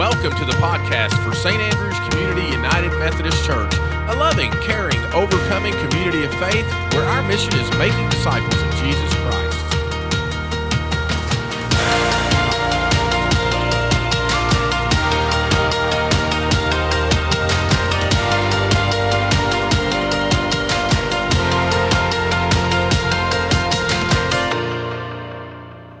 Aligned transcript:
Welcome 0.00 0.34
to 0.38 0.46
the 0.46 0.52
podcast 0.52 1.12
for 1.22 1.34
St. 1.34 1.60
Andrew's 1.60 1.98
Community 2.08 2.48
United 2.48 2.88
Methodist 2.98 3.44
Church, 3.44 3.74
a 3.74 4.14
loving, 4.16 4.50
caring, 4.62 4.96
overcoming 5.12 5.74
community 5.74 6.24
of 6.24 6.32
faith 6.36 6.64
where 6.94 7.04
our 7.04 7.22
mission 7.28 7.52
is 7.52 7.70
making 7.76 8.08
disciples 8.08 8.62
of 8.62 8.74
Jesus 8.76 9.14
Christ. 9.16 9.60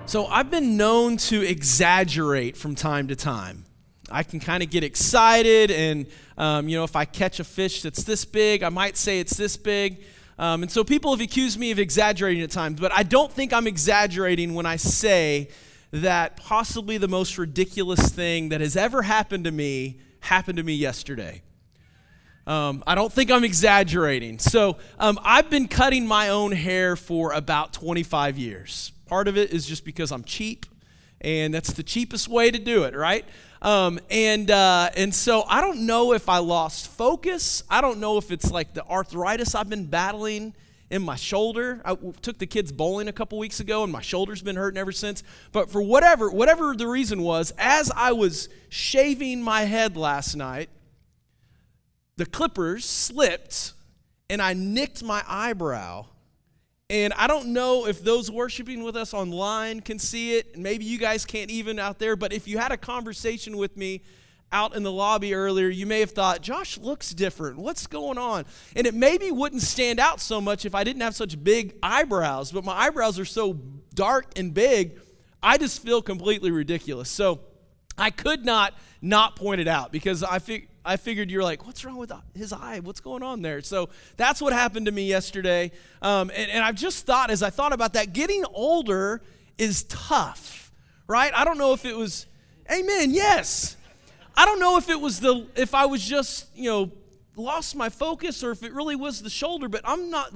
So 0.06 0.24
I've 0.24 0.50
been 0.50 0.78
known 0.78 1.18
to 1.18 1.42
exaggerate 1.42 2.56
from 2.56 2.74
time 2.74 3.06
to 3.08 3.14
time. 3.14 3.66
I 4.10 4.22
can 4.22 4.40
kind 4.40 4.62
of 4.62 4.70
get 4.70 4.84
excited, 4.84 5.70
and 5.70 6.06
um, 6.36 6.68
you 6.68 6.76
know, 6.76 6.84
if 6.84 6.96
I 6.96 7.04
catch 7.04 7.40
a 7.40 7.44
fish 7.44 7.82
that's 7.82 8.02
this 8.02 8.24
big, 8.24 8.62
I 8.62 8.68
might 8.68 8.96
say 8.96 9.20
it's 9.20 9.36
this 9.36 9.56
big. 9.56 10.02
Um, 10.38 10.62
and 10.62 10.72
so 10.72 10.84
people 10.84 11.10
have 11.10 11.20
accused 11.20 11.58
me 11.58 11.70
of 11.70 11.78
exaggerating 11.78 12.42
at 12.42 12.50
times, 12.50 12.80
but 12.80 12.92
I 12.92 13.02
don't 13.02 13.30
think 13.30 13.52
I'm 13.52 13.66
exaggerating 13.66 14.54
when 14.54 14.64
I 14.64 14.76
say 14.76 15.50
that 15.92 16.36
possibly 16.36 16.96
the 16.96 17.08
most 17.08 17.36
ridiculous 17.36 18.08
thing 18.08 18.48
that 18.48 18.60
has 18.60 18.76
ever 18.76 19.02
happened 19.02 19.44
to 19.44 19.50
me 19.50 20.00
happened 20.20 20.56
to 20.56 20.62
me 20.62 20.74
yesterday. 20.74 21.42
Um, 22.46 22.82
I 22.86 22.94
don't 22.94 23.12
think 23.12 23.30
I'm 23.30 23.44
exaggerating. 23.44 24.38
So 24.38 24.78
um, 24.98 25.18
I've 25.22 25.50
been 25.50 25.68
cutting 25.68 26.06
my 26.06 26.30
own 26.30 26.52
hair 26.52 26.96
for 26.96 27.32
about 27.32 27.72
25 27.72 28.38
years. 28.38 28.92
Part 29.06 29.28
of 29.28 29.36
it 29.36 29.52
is 29.52 29.66
just 29.66 29.84
because 29.84 30.10
I'm 30.10 30.24
cheap, 30.24 30.66
and 31.20 31.52
that's 31.52 31.72
the 31.72 31.82
cheapest 31.82 32.28
way 32.28 32.50
to 32.50 32.58
do 32.58 32.84
it, 32.84 32.94
right? 32.94 33.24
Um, 33.62 34.00
and 34.10 34.50
uh, 34.50 34.90
and 34.96 35.14
so 35.14 35.44
I 35.46 35.60
don't 35.60 35.84
know 35.84 36.12
if 36.14 36.28
I 36.28 36.38
lost 36.38 36.88
focus. 36.88 37.62
I 37.68 37.80
don't 37.80 38.00
know 38.00 38.16
if 38.16 38.30
it's 38.30 38.50
like 38.50 38.72
the 38.72 38.84
arthritis 38.86 39.54
I've 39.54 39.68
been 39.68 39.86
battling 39.86 40.54
in 40.88 41.02
my 41.02 41.16
shoulder. 41.16 41.82
I 41.84 41.94
took 42.22 42.38
the 42.38 42.46
kids 42.46 42.72
bowling 42.72 43.08
a 43.08 43.12
couple 43.12 43.38
weeks 43.38 43.60
ago, 43.60 43.84
and 43.84 43.92
my 43.92 44.00
shoulder's 44.00 44.42
been 44.42 44.56
hurting 44.56 44.78
ever 44.78 44.92
since. 44.92 45.22
But 45.52 45.70
for 45.70 45.82
whatever 45.82 46.30
whatever 46.30 46.74
the 46.74 46.86
reason 46.86 47.22
was, 47.22 47.52
as 47.58 47.92
I 47.94 48.12
was 48.12 48.48
shaving 48.70 49.42
my 49.42 49.62
head 49.62 49.94
last 49.94 50.34
night, 50.36 50.70
the 52.16 52.26
clippers 52.26 52.86
slipped, 52.86 53.74
and 54.30 54.40
I 54.40 54.54
nicked 54.54 55.02
my 55.02 55.22
eyebrow 55.28 56.06
and 56.90 57.12
I 57.12 57.28
don't 57.28 57.52
know 57.52 57.86
if 57.86 58.02
those 58.02 58.32
worshiping 58.32 58.82
with 58.82 58.96
us 58.96 59.14
online 59.14 59.80
can 59.80 60.00
see 60.00 60.36
it. 60.36 60.58
Maybe 60.58 60.84
you 60.84 60.98
guys 60.98 61.24
can't 61.24 61.48
even 61.48 61.78
out 61.78 62.00
there. 62.00 62.16
But 62.16 62.32
if 62.32 62.48
you 62.48 62.58
had 62.58 62.72
a 62.72 62.76
conversation 62.76 63.56
with 63.56 63.76
me 63.76 64.02
out 64.50 64.74
in 64.74 64.82
the 64.82 64.90
lobby 64.90 65.32
earlier, 65.32 65.68
you 65.68 65.86
may 65.86 66.00
have 66.00 66.10
thought, 66.10 66.42
Josh 66.42 66.78
looks 66.78 67.14
different. 67.14 67.58
What's 67.58 67.86
going 67.86 68.18
on? 68.18 68.44
And 68.74 68.88
it 68.88 68.94
maybe 68.94 69.30
wouldn't 69.30 69.62
stand 69.62 70.00
out 70.00 70.20
so 70.20 70.40
much 70.40 70.64
if 70.64 70.74
I 70.74 70.82
didn't 70.82 71.02
have 71.02 71.14
such 71.14 71.40
big 71.44 71.76
eyebrows. 71.80 72.50
But 72.50 72.64
my 72.64 72.72
eyebrows 72.72 73.20
are 73.20 73.24
so 73.24 73.52
dark 73.94 74.36
and 74.36 74.52
big, 74.52 75.00
I 75.40 75.58
just 75.58 75.84
feel 75.84 76.02
completely 76.02 76.50
ridiculous. 76.50 77.08
So 77.08 77.38
I 77.96 78.10
could 78.10 78.44
not 78.44 78.74
not 79.00 79.36
point 79.36 79.60
it 79.60 79.68
out 79.68 79.92
because 79.92 80.24
I 80.24 80.40
think 80.40 80.69
I 80.84 80.96
figured 80.96 81.30
you're 81.30 81.42
like, 81.42 81.66
what's 81.66 81.84
wrong 81.84 81.98
with 81.98 82.12
his 82.34 82.52
eye? 82.52 82.80
What's 82.80 83.00
going 83.00 83.22
on 83.22 83.42
there? 83.42 83.60
So 83.60 83.90
that's 84.16 84.40
what 84.40 84.52
happened 84.52 84.86
to 84.86 84.92
me 84.92 85.06
yesterday. 85.06 85.72
Um, 86.00 86.30
and, 86.34 86.50
and 86.50 86.64
I've 86.64 86.76
just 86.76 87.04
thought, 87.04 87.30
as 87.30 87.42
I 87.42 87.50
thought 87.50 87.72
about 87.72 87.92
that, 87.94 88.12
getting 88.12 88.44
older 88.52 89.20
is 89.58 89.84
tough, 89.84 90.72
right? 91.06 91.32
I 91.34 91.44
don't 91.44 91.58
know 91.58 91.74
if 91.74 91.84
it 91.84 91.96
was, 91.96 92.26
amen, 92.70 93.10
yes. 93.10 93.76
I 94.34 94.46
don't 94.46 94.58
know 94.58 94.78
if 94.78 94.88
it 94.88 94.98
was 94.98 95.20
the, 95.20 95.46
if 95.54 95.74
I 95.74 95.84
was 95.84 96.02
just, 96.02 96.48
you 96.54 96.70
know, 96.70 96.90
lost 97.36 97.76
my 97.76 97.88
focus 97.88 98.42
or 98.42 98.50
if 98.50 98.62
it 98.62 98.72
really 98.72 98.96
was 98.96 99.22
the 99.22 99.30
shoulder, 99.30 99.68
but 99.68 99.82
I'm 99.84 100.10
not 100.10 100.34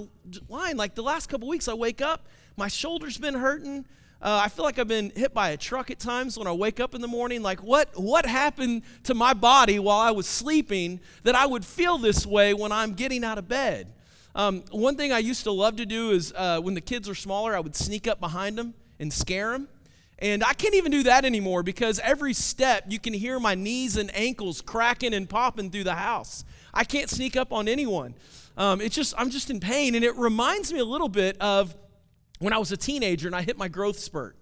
lying. 0.48 0.76
Like 0.76 0.94
the 0.94 1.02
last 1.02 1.28
couple 1.28 1.48
weeks, 1.48 1.68
I 1.68 1.74
wake 1.74 2.02
up, 2.02 2.26
my 2.56 2.68
shoulder's 2.68 3.16
been 3.16 3.34
hurting. 3.34 3.86
Uh, 4.22 4.40
I 4.44 4.48
feel 4.48 4.64
like 4.64 4.78
I've 4.78 4.88
been 4.88 5.10
hit 5.14 5.34
by 5.34 5.50
a 5.50 5.56
truck 5.56 5.90
at 5.90 5.98
times 5.98 6.38
when 6.38 6.46
I 6.46 6.52
wake 6.52 6.80
up 6.80 6.94
in 6.94 7.00
the 7.00 7.08
morning. 7.08 7.42
Like, 7.42 7.62
what, 7.62 7.90
what 7.94 8.24
happened 8.24 8.82
to 9.02 9.14
my 9.14 9.34
body 9.34 9.78
while 9.78 9.98
I 9.98 10.12
was 10.12 10.26
sleeping 10.26 11.00
that 11.24 11.34
I 11.34 11.44
would 11.46 11.64
feel 11.64 11.98
this 11.98 12.24
way 12.24 12.54
when 12.54 12.72
I'm 12.72 12.94
getting 12.94 13.22
out 13.22 13.36
of 13.36 13.48
bed? 13.48 13.92
Um, 14.34 14.64
one 14.70 14.96
thing 14.96 15.12
I 15.12 15.18
used 15.18 15.44
to 15.44 15.52
love 15.52 15.76
to 15.76 15.86
do 15.86 16.10
is 16.10 16.32
uh, 16.36 16.60
when 16.60 16.74
the 16.74 16.80
kids 16.80 17.06
were 17.06 17.14
smaller, 17.14 17.54
I 17.54 17.60
would 17.60 17.76
sneak 17.76 18.08
up 18.08 18.18
behind 18.18 18.58
them 18.58 18.74
and 18.98 19.12
scare 19.12 19.52
them. 19.52 19.68
And 20.18 20.42
I 20.42 20.54
can't 20.54 20.74
even 20.74 20.90
do 20.90 21.02
that 21.04 21.24
anymore 21.24 21.62
because 21.62 21.98
every 21.98 22.34
step 22.34 22.84
you 22.88 22.98
can 22.98 23.12
hear 23.12 23.38
my 23.38 23.54
knees 23.54 23.96
and 23.96 24.14
ankles 24.16 24.60
cracking 24.60 25.12
and 25.12 25.28
popping 25.28 25.70
through 25.70 25.84
the 25.84 25.94
house. 25.94 26.44
I 26.72 26.84
can't 26.84 27.10
sneak 27.10 27.36
up 27.36 27.52
on 27.52 27.68
anyone. 27.68 28.14
Um, 28.56 28.80
it's 28.80 28.94
just, 28.94 29.14
I'm 29.18 29.30
just 29.30 29.50
in 29.50 29.60
pain. 29.60 29.94
And 29.94 30.04
it 30.04 30.16
reminds 30.16 30.72
me 30.72 30.78
a 30.78 30.84
little 30.84 31.08
bit 31.08 31.36
of 31.40 31.74
when 32.38 32.52
I 32.52 32.58
was 32.58 32.72
a 32.72 32.76
teenager 32.76 33.28
and 33.28 33.36
I 33.36 33.42
hit 33.42 33.56
my 33.56 33.68
growth 33.68 33.98
spurt. 33.98 34.36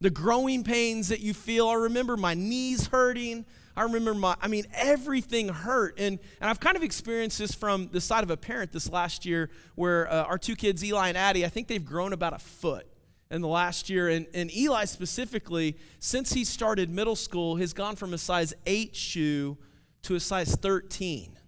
The 0.00 0.10
growing 0.10 0.64
pains 0.64 1.08
that 1.08 1.20
you 1.20 1.34
feel. 1.34 1.68
I 1.68 1.74
remember 1.74 2.16
my 2.16 2.34
knees 2.34 2.86
hurting. 2.86 3.44
I 3.76 3.82
remember 3.82 4.14
my, 4.14 4.36
I 4.40 4.48
mean, 4.48 4.66
everything 4.74 5.48
hurt. 5.48 5.98
And, 5.98 6.18
and 6.40 6.50
I've 6.50 6.60
kind 6.60 6.76
of 6.76 6.82
experienced 6.82 7.38
this 7.38 7.54
from 7.54 7.88
the 7.92 8.00
side 8.00 8.24
of 8.24 8.30
a 8.30 8.36
parent 8.36 8.72
this 8.72 8.90
last 8.90 9.24
year 9.24 9.50
where 9.74 10.10
uh, 10.10 10.24
our 10.24 10.38
two 10.38 10.56
kids, 10.56 10.84
Eli 10.84 11.08
and 11.08 11.18
Addie, 11.18 11.44
I 11.44 11.48
think 11.48 11.68
they've 11.68 11.84
grown 11.84 12.12
about 12.12 12.32
a 12.32 12.38
foot 12.38 12.86
in 13.30 13.42
the 13.42 13.48
last 13.48 13.88
year. 13.88 14.08
And, 14.08 14.26
and 14.34 14.54
Eli 14.54 14.84
specifically, 14.86 15.76
since 15.98 16.32
he 16.32 16.44
started 16.44 16.90
middle 16.90 17.16
school, 17.16 17.56
has 17.56 17.72
gone 17.72 17.96
from 17.96 18.12
a 18.12 18.18
size 18.18 18.54
8 18.66 18.94
shoe 18.96 19.56
to 20.02 20.14
a 20.14 20.20
size 20.20 20.54
13. 20.56 21.38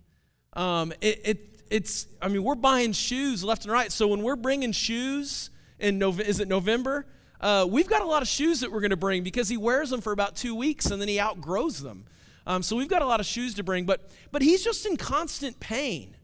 Um, 0.55 0.93
it, 1.01 1.21
it, 1.25 1.63
it's, 1.71 2.07
I 2.21 2.29
mean, 2.29 2.45
we're 2.45 2.55
buying 2.55 2.93
shoes 2.93 3.43
left 3.43 3.65
and 3.65 3.73
right. 3.73 3.91
So 3.91 4.07
when 4.07 4.23
we're 4.23 4.37
bringing 4.37 4.73
shoes, 4.73 5.51
in 5.83 5.99
Nov- 5.99 6.21
is 6.21 6.41
it 6.41 6.49
November? 6.49 7.07
Uh, 7.41 7.67
we've 7.69 7.89
got 7.89 8.03
a 8.03 8.07
lot 8.07 8.23
of 8.23 8.29
shoes 8.29 8.61
that 8.61 8.71
we're 8.71 8.81
going 8.81 8.91
to 8.91 8.97
bring 8.97 9.25
because 9.25 9.49
he 9.49 9.57
wears 9.57 9.91
them 9.91 10.01
for 10.01 10.13
about 10.13 10.37
two 10.37 10.55
weeks 10.55 10.87
and 10.87 11.01
then 11.01 11.09
he 11.09 11.19
outgrows 11.19 11.83
them. 11.83 12.07
Um, 12.47 12.63
so 12.63 12.77
we've 12.77 12.89
got 12.89 13.03
a 13.03 13.07
lot 13.07 13.21
of 13.21 13.27
shoes 13.27 13.55
to 13.55 13.63
bring, 13.63 13.85
but 13.85 14.11
but 14.31 14.43
he's 14.43 14.65
just 14.65 14.87
in 14.87 14.97
constant 14.97 15.61
pain. 15.61 16.17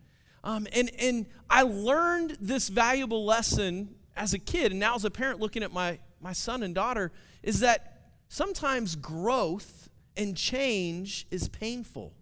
Um, 0.45 0.67
and 0.73 0.91
and 0.99 1.27
I 1.51 1.63
learned 1.63 2.39
this 2.41 2.69
valuable 2.69 3.25
lesson 3.25 3.97
as 4.17 4.33
a 4.35 4.39
kid, 4.39 4.73
and 4.73 4.81
now 4.81 4.95
as 4.95 5.05
a 5.05 5.11
parent 5.11 5.41
looking 5.41 5.63
at 5.63 5.73
my 5.73 5.99
my 6.21 6.33
son 6.33 6.63
and 6.63 6.75
daughter, 6.75 7.13
is 7.43 7.61
that 7.61 8.01
sometimes 8.29 8.97
growth 8.97 9.89
and 10.17 10.37
change 10.37 11.27
is 11.31 11.49
painful. 11.49 12.13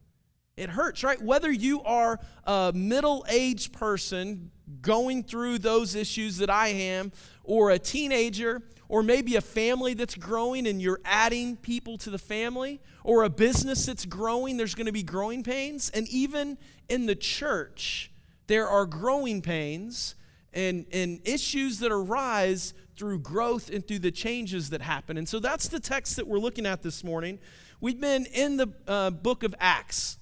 It 0.57 0.71
hurts, 0.71 1.05
right? 1.05 1.21
Whether 1.21 1.51
you 1.51 1.83
are 1.83 2.19
a 2.45 2.73
middle 2.75 3.27
aged 3.29 3.73
person 3.73 4.51
going 4.87 5.25
through 5.25 5.59
those 5.59 5.97
issues 5.97 6.39
that 6.39 6.49
I 6.49 6.69
am, 6.69 7.11
or 7.43 7.71
a 7.71 7.79
teenager, 7.79 8.63
or 8.89 9.03
maybe 9.03 9.35
a 9.35 9.41
family 9.41 9.95
that's 9.95 10.15
growing 10.15 10.67
and 10.69 10.81
you're 10.81 11.01
adding 11.05 11.57
people 11.57 11.99
to 11.99 12.11
the 12.11 12.19
family, 12.19 12.81
or 13.03 13.25
a 13.25 13.29
business 13.29 13.85
that's 13.87 14.07
growing, 14.07 14.57
there's 14.57 14.77
going 14.77 14.87
to 14.87 14.93
be 14.93 15.03
growing 15.03 15.43
pains. 15.43 15.91
And 15.91 16.09
even 16.09 16.57
in 16.89 17.07
the 17.07 17.17
church, 17.17 18.13
there 18.47 18.69
are 18.69 18.87
growing 18.87 19.43
pains 19.43 20.15
and, 20.53 20.87
and 20.93 21.21
issues 21.25 21.81
that 21.81 21.91
arise 21.91 22.73
through 22.97 23.19
growth 23.19 23.69
and 23.71 23.87
through 23.87 23.99
the 23.99 24.13
changes 24.13 24.71
that 24.71 24.81
happen. 24.81 25.19
And 25.19 25.29
so 25.29 25.41
that's 25.41 25.67
the 25.69 25.81
text 25.81 26.17
that 26.17 26.27
we're 26.27 26.39
looking 26.39 26.65
at 26.65 26.83
this 26.83 27.03
morning. 27.03 27.41
We've 27.81 28.01
been 28.01 28.25
in 28.27 28.57
the 28.57 28.69
uh, 28.87 29.11
book 29.11 29.43
of 29.43 29.55
Acts 29.59 30.19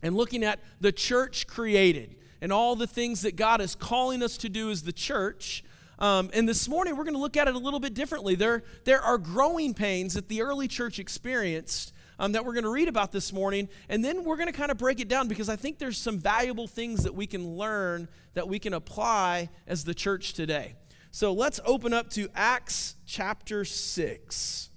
and 0.00 0.16
looking 0.16 0.44
at 0.44 0.60
the 0.80 0.92
church 0.92 1.46
created 1.48 2.16
and 2.40 2.52
all 2.52 2.76
the 2.76 2.86
things 2.86 3.22
that 3.22 3.36
God 3.36 3.60
is 3.60 3.74
calling 3.74 4.22
us 4.22 4.36
to 4.38 4.48
do 4.48 4.70
as 4.70 4.82
the 4.82 4.92
church. 4.92 5.64
Um, 5.98 6.30
and 6.34 6.48
this 6.48 6.68
morning, 6.68 6.96
we're 6.96 7.04
going 7.04 7.14
to 7.14 7.20
look 7.20 7.36
at 7.36 7.48
it 7.48 7.54
a 7.54 7.58
little 7.58 7.80
bit 7.80 7.94
differently. 7.94 8.34
There, 8.34 8.62
there 8.84 9.00
are 9.00 9.18
growing 9.18 9.74
pains 9.74 10.14
that 10.14 10.28
the 10.28 10.42
early 10.42 10.68
church 10.68 10.98
experienced 10.98 11.92
um, 12.18 12.32
that 12.32 12.44
we're 12.44 12.52
going 12.52 12.64
to 12.64 12.70
read 12.70 12.88
about 12.88 13.12
this 13.12 13.32
morning. 13.32 13.68
And 13.88 14.04
then 14.04 14.24
we're 14.24 14.36
going 14.36 14.48
to 14.48 14.52
kind 14.52 14.70
of 14.70 14.78
break 14.78 15.00
it 15.00 15.08
down 15.08 15.28
because 15.28 15.48
I 15.48 15.56
think 15.56 15.78
there's 15.78 15.98
some 15.98 16.18
valuable 16.18 16.66
things 16.66 17.04
that 17.04 17.14
we 17.14 17.26
can 17.26 17.56
learn 17.56 18.08
that 18.34 18.48
we 18.48 18.58
can 18.58 18.74
apply 18.74 19.50
as 19.66 19.84
the 19.84 19.94
church 19.94 20.34
today. 20.34 20.74
So 21.10 21.32
let's 21.32 21.60
open 21.64 21.94
up 21.94 22.10
to 22.10 22.28
Acts 22.34 22.96
chapter 23.06 23.64
6. 23.64 24.70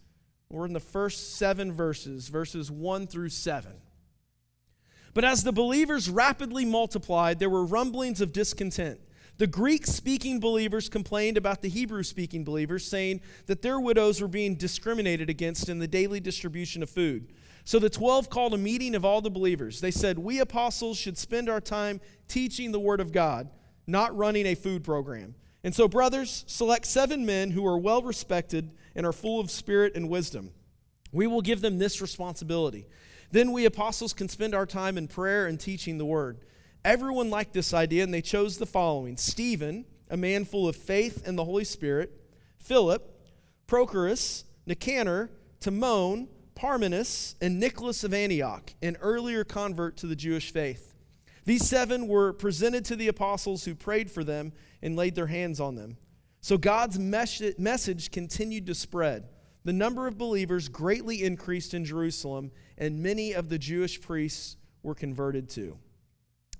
We're 0.49 0.65
in 0.65 0.73
the 0.73 0.79
first 0.79 1.35
seven 1.35 1.71
verses, 1.71 2.29
verses 2.29 2.71
1 2.71 3.07
through 3.07 3.29
7. 3.29 3.73
But 5.13 5.25
as 5.25 5.43
the 5.43 5.51
believers 5.51 6.09
rapidly 6.09 6.65
multiplied, 6.65 7.39
there 7.39 7.49
were 7.49 7.65
rumblings 7.65 8.21
of 8.21 8.31
discontent. 8.31 8.99
The 9.37 9.47
Greek 9.47 9.87
speaking 9.87 10.41
believers 10.41 10.89
complained 10.89 11.37
about 11.37 11.61
the 11.61 11.69
Hebrew 11.69 12.03
speaking 12.03 12.43
believers, 12.43 12.85
saying 12.85 13.21
that 13.45 13.61
their 13.61 13.79
widows 13.79 14.21
were 14.21 14.27
being 14.27 14.55
discriminated 14.55 15.29
against 15.29 15.69
in 15.69 15.79
the 15.79 15.87
daily 15.87 16.19
distribution 16.19 16.83
of 16.83 16.89
food. 16.89 17.31
So 17.63 17.79
the 17.79 17.89
12 17.89 18.29
called 18.29 18.53
a 18.53 18.57
meeting 18.57 18.95
of 18.95 19.05
all 19.05 19.21
the 19.21 19.29
believers. 19.29 19.79
They 19.79 19.91
said, 19.91 20.19
We 20.19 20.39
apostles 20.39 20.97
should 20.97 21.17
spend 21.17 21.47
our 21.47 21.61
time 21.61 22.01
teaching 22.27 22.71
the 22.71 22.79
word 22.79 22.99
of 22.99 23.13
God, 23.13 23.49
not 23.87 24.15
running 24.17 24.45
a 24.45 24.55
food 24.55 24.83
program. 24.83 25.35
And 25.63 25.73
so, 25.73 25.87
brothers, 25.87 26.43
select 26.47 26.85
seven 26.85 27.25
men 27.25 27.51
who 27.51 27.65
are 27.65 27.77
well 27.77 28.01
respected 28.01 28.71
and 28.95 29.05
are 29.05 29.13
full 29.13 29.39
of 29.39 29.51
spirit 29.51 29.95
and 29.95 30.09
wisdom. 30.09 30.51
We 31.11 31.27
will 31.27 31.41
give 31.41 31.61
them 31.61 31.77
this 31.77 32.01
responsibility. 32.01 32.87
Then 33.31 33.51
we 33.51 33.65
apostles 33.65 34.13
can 34.13 34.29
spend 34.29 34.55
our 34.55 34.65
time 34.65 34.97
in 34.97 35.07
prayer 35.07 35.47
and 35.47 35.59
teaching 35.59 35.97
the 35.97 36.05
word. 36.05 36.39
Everyone 36.83 37.29
liked 37.29 37.53
this 37.53 37.73
idea, 37.73 38.03
and 38.03 38.13
they 38.13 38.21
chose 38.21 38.57
the 38.57 38.65
following 38.65 39.17
Stephen, 39.17 39.85
a 40.09 40.17
man 40.17 40.45
full 40.45 40.67
of 40.67 40.75
faith 40.75 41.27
and 41.27 41.37
the 41.37 41.45
Holy 41.45 41.63
Spirit, 41.63 42.11
Philip, 42.57 43.15
Prochorus, 43.67 44.45
Nicanor, 44.65 45.29
Timon, 45.59 46.27
Parmenas, 46.55 47.35
and 47.41 47.59
Nicholas 47.59 48.03
of 48.03 48.13
Antioch, 48.13 48.73
an 48.81 48.97
earlier 49.01 49.43
convert 49.43 49.97
to 49.97 50.07
the 50.07 50.15
Jewish 50.15 50.51
faith. 50.51 50.95
These 51.45 51.67
seven 51.67 52.07
were 52.07 52.33
presented 52.33 52.85
to 52.85 52.95
the 52.95 53.07
apostles 53.07 53.65
who 53.65 53.75
prayed 53.75 54.09
for 54.09 54.23
them 54.23 54.53
and 54.81 54.95
laid 54.95 55.15
their 55.15 55.27
hands 55.27 55.59
on 55.59 55.75
them. 55.75 55.97
So 56.41 56.57
God's 56.57 56.97
message 56.99 58.11
continued 58.11 58.65
to 58.67 58.75
spread. 58.75 59.27
The 59.65 59.73
number 59.73 60.07
of 60.07 60.17
believers 60.17 60.69
greatly 60.69 61.23
increased 61.23 61.73
in 61.73 61.85
Jerusalem, 61.85 62.51
and 62.79 63.03
many 63.03 63.33
of 63.33 63.49
the 63.49 63.59
Jewish 63.59 64.01
priests 64.01 64.57
were 64.81 64.95
converted 64.95 65.49
too. 65.49 65.77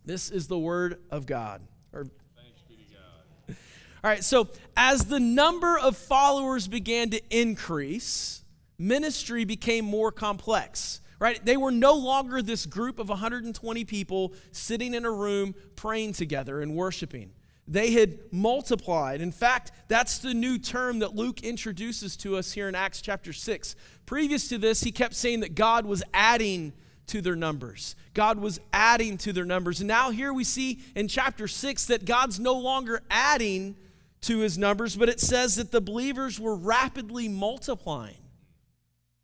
This 0.06 0.30
is 0.30 0.48
the 0.48 0.60
word 0.60 1.00
of 1.10 1.26
God. 1.26 1.62
Or, 1.94 2.04
God. 2.04 3.56
All 4.04 4.10
right, 4.10 4.24
so 4.24 4.50
as 4.78 5.06
the 5.06 5.20
number 5.20 5.78
of 5.80 5.98
followers 5.98 6.68
began 6.68 7.10
to 7.12 7.22
increase, 7.30 8.44
ministry 8.78 9.46
became 9.46 9.86
more 9.86 10.12
complex. 10.12 11.02
Right? 11.20 11.44
They 11.44 11.58
were 11.58 11.72
no 11.72 11.96
longer 11.96 12.42
this 12.42 12.66
group 12.66 12.98
of 12.98 13.10
120 13.10 13.84
people 13.84 14.34
sitting 14.54 14.94
in 14.94 15.04
a 15.04 15.12
room 15.12 15.54
praying 15.76 16.14
together 16.14 16.62
and 16.62 16.76
worshiping. 16.76 17.32
They 17.70 17.92
had 17.92 18.18
multiplied. 18.32 19.22
In 19.22 19.32
fact, 19.32 19.72
that's 19.88 20.18
the 20.18 20.34
new 20.34 20.58
term 20.58 21.00
that 21.00 21.16
Luke 21.16 21.44
introduces 21.44 22.18
to 22.18 22.36
us 22.36 22.52
here 22.52 22.68
in 22.68 22.74
Acts 22.74 23.00
chapter 23.00 23.32
6. 23.32 23.76
Previous 24.08 24.48
to 24.50 24.58
this, 24.58 24.82
he 24.82 24.92
kept 24.92 25.14
saying 25.14 25.42
that 25.42 25.54
God 25.54 25.86
was 25.86 26.02
adding 26.12 26.74
to 27.08 27.22
their 27.22 27.36
numbers. 27.36 27.96
God 28.16 28.40
was 28.40 28.60
adding 28.74 29.20
to 29.20 29.34
their 29.34 29.46
numbers. 29.46 29.82
And 29.82 29.88
now 29.88 30.10
here 30.10 30.34
we 30.34 30.44
see 30.44 30.80
in 30.96 31.08
chapter 31.08 31.48
6 31.48 31.86
that 31.86 32.06
God's 32.06 32.40
no 32.40 32.54
longer 32.54 33.04
adding 33.12 33.76
to 34.22 34.40
his 34.40 34.58
numbers, 34.58 34.96
but 34.96 35.08
it 35.08 35.20
says 35.20 35.56
that 35.58 35.72
the 35.72 35.80
believers 35.80 36.40
were 36.40 36.56
rapidly 36.56 37.28
multiplying. 37.28 38.18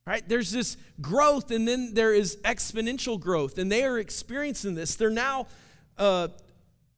Right? 0.05 0.27
There's 0.27 0.51
this 0.51 0.77
growth, 1.01 1.49
and 1.49 1.67
then 1.67 1.95
there 1.95 2.13
is 2.13 2.37
exponential 2.43 3.19
growth, 3.19 3.57
and 3.57 3.71
they 3.71 3.83
are 3.83 3.97
experiencing 3.97 4.75
this. 4.75 4.95
They're 4.95 5.09
now 5.09 5.47
uh, 5.97 6.27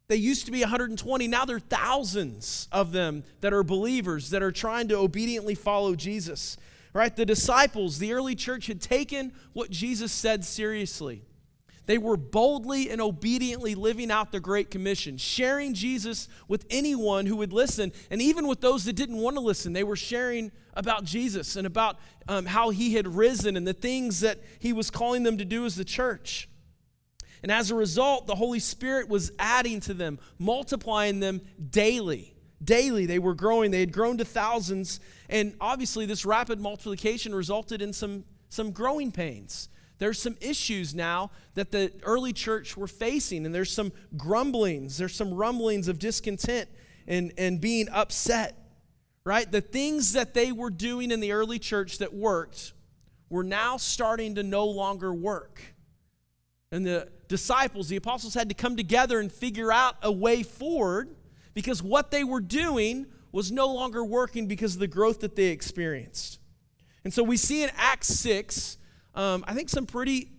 they 0.08 0.16
used 0.16 0.46
to 0.46 0.52
be 0.52 0.62
120, 0.62 1.28
now 1.28 1.44
there 1.44 1.58
are 1.58 1.60
thousands 1.60 2.68
of 2.72 2.92
them 2.92 3.24
that 3.42 3.54
are 3.54 3.64
believers 3.64 4.30
that 4.30 4.42
are 4.42 4.52
trying 4.52 4.88
to 4.88 4.96
obediently 4.96 5.56
follow 5.56 5.96
Jesus. 5.96 6.58
Right? 6.94 7.14
The 7.16 7.26
disciples, 7.26 8.00
the 8.00 8.14
early 8.14 8.34
church 8.34 8.68
had 8.68 8.82
taken 8.82 9.34
what 9.54 9.70
Jesus 9.70 10.12
said 10.12 10.46
seriously. 10.46 11.24
They 11.86 11.98
were 11.98 12.18
boldly 12.18 12.90
and 12.90 13.00
obediently 13.00 13.76
living 13.76 14.10
out 14.10 14.32
the 14.32 14.40
Great 14.40 14.72
Commission, 14.72 15.18
sharing 15.18 15.74
Jesus 15.74 16.28
with 16.48 16.66
anyone 16.70 17.26
who 17.26 17.38
would 17.38 17.54
listen, 17.54 17.92
and 18.10 18.22
even 18.22 18.48
with 18.48 18.62
those 18.62 18.86
that 18.86 18.94
didn't 18.94 19.18
want 19.18 19.36
to 19.36 19.42
listen. 19.42 19.74
They 19.74 19.86
were 19.86 19.96
sharing 19.96 20.52
about 20.74 21.04
Jesus 21.06 21.56
and 21.56 21.66
about 21.68 21.98
um, 22.28 22.46
how 22.46 22.70
he 22.70 22.94
had 22.94 23.08
risen 23.08 23.56
and 23.56 23.66
the 23.66 23.74
things 23.74 24.22
that 24.22 24.40
he 24.60 24.74
was 24.74 24.90
calling 24.90 25.24
them 25.24 25.38
to 25.38 25.46
do 25.46 25.66
as 25.66 25.76
the 25.76 25.86
church. 25.86 26.50
And 27.44 27.52
as 27.52 27.72
a 27.72 27.76
result, 27.76 28.28
the 28.28 28.36
Holy 28.36 28.60
Spirit 28.60 29.10
was 29.10 29.32
adding 29.40 29.80
to 29.82 29.94
them, 29.94 30.20
multiplying 30.40 31.20
them 31.20 31.42
daily. 31.70 32.34
Daily, 32.64 33.06
they 33.06 33.20
were 33.20 33.36
growing. 33.36 33.72
They 33.72 33.80
had 33.80 33.92
grown 33.92 34.18
to 34.18 34.26
thousands. 34.26 35.00
And 35.30 35.56
obviously, 35.62 36.06
this 36.06 36.26
rapid 36.26 36.60
multiplication 36.60 37.36
resulted 37.36 37.82
in 37.82 37.94
some, 37.94 38.24
some 38.50 38.72
growing 38.72 39.12
pains. 39.12 39.70
There's 40.00 40.20
some 40.20 40.38
issues 40.42 40.94
now 40.94 41.32
that 41.56 41.72
the 41.72 41.92
early 42.04 42.34
church 42.34 42.78
were 42.78 42.88
facing, 42.88 43.46
and 43.46 43.54
there's 43.54 43.72
some 43.72 43.92
grumblings, 44.16 44.98
there's 44.98 45.16
some 45.16 45.34
rumblings 45.34 45.88
of 45.88 45.98
discontent 45.98 46.70
and, 47.08 47.34
and 47.38 47.60
being 47.60 47.90
upset, 47.90 48.56
right? 49.24 49.52
The 49.52 49.62
things 49.62 50.14
that 50.14 50.34
they 50.34 50.52
were 50.52 50.70
doing 50.70 51.10
in 51.12 51.20
the 51.20 51.32
early 51.32 51.58
church 51.58 51.98
that 51.98 52.14
worked 52.14 52.74
were 53.30 53.44
now 53.44 53.78
starting 53.78 54.36
to 54.36 54.44
no 54.44 54.66
longer 54.66 55.14
work. 55.14 55.62
And 56.72 56.86
the 56.86 57.10
disciples, 57.28 57.88
the 57.88 57.96
apostles, 57.96 58.34
had 58.34 58.50
to 58.50 58.56
come 58.56 58.76
together 58.76 59.20
and 59.20 59.32
figure 59.32 59.72
out 59.72 59.96
a 60.02 60.12
way 60.12 60.44
forward 60.44 61.16
because 61.54 61.82
what 61.82 62.12
they 62.12 62.24
were 62.24 62.42
doing 62.42 63.08
was 63.32 63.52
no 63.52 63.68
longer 63.68 64.04
working 64.04 64.48
because 64.48 64.76
of 64.76 64.80
the 64.80 64.88
growth 64.88 65.22
that 65.22 65.36
they 65.36 65.48
experienced. 65.48 66.40
And 67.04 67.14
so 67.14 67.24
we 67.24 67.38
see 67.38 67.64
in 67.64 67.70
Acts 67.78 68.08
6, 68.08 68.78
um, 69.16 69.46
I 69.48 69.54
think, 69.54 69.70
some 69.70 69.86
pretty 69.86 70.30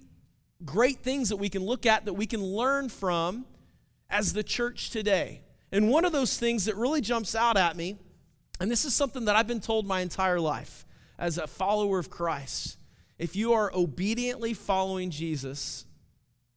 great 0.65 0.99
things 0.99 1.29
that 1.29 1.37
we 1.37 1.49
can 1.49 1.65
look 1.65 1.87
at 1.87 2.05
that 2.05 2.15
we 2.15 2.27
can 2.27 2.43
learn 2.43 2.89
from 2.89 3.47
as 4.11 4.33
the 4.33 4.43
church 4.43 4.91
today. 4.91 5.43
And 5.71 5.89
one 5.89 6.05
of 6.05 6.13
those 6.13 6.37
things 6.39 6.65
that 6.65 6.77
really 6.77 7.01
jumps 7.01 7.35
out 7.35 7.57
at 7.57 7.77
me, 7.77 7.97
and 8.61 8.71
this 8.71 8.85
is 8.85 8.95
something 8.95 9.27
that 9.27 9.37
I've 9.37 9.47
been 9.47 9.61
told 9.61 9.87
my 9.87 10.01
entire 10.01 10.41
life 10.41 10.87
as 11.19 11.39
a 11.39 11.47
follower 11.47 11.99
of 11.99 12.11
Christ. 12.11 12.79
If 13.19 13.35
you 13.37 13.53
are 13.53 13.73
obediently 13.75 14.55
following 14.55 15.11
Jesus, 15.11 15.85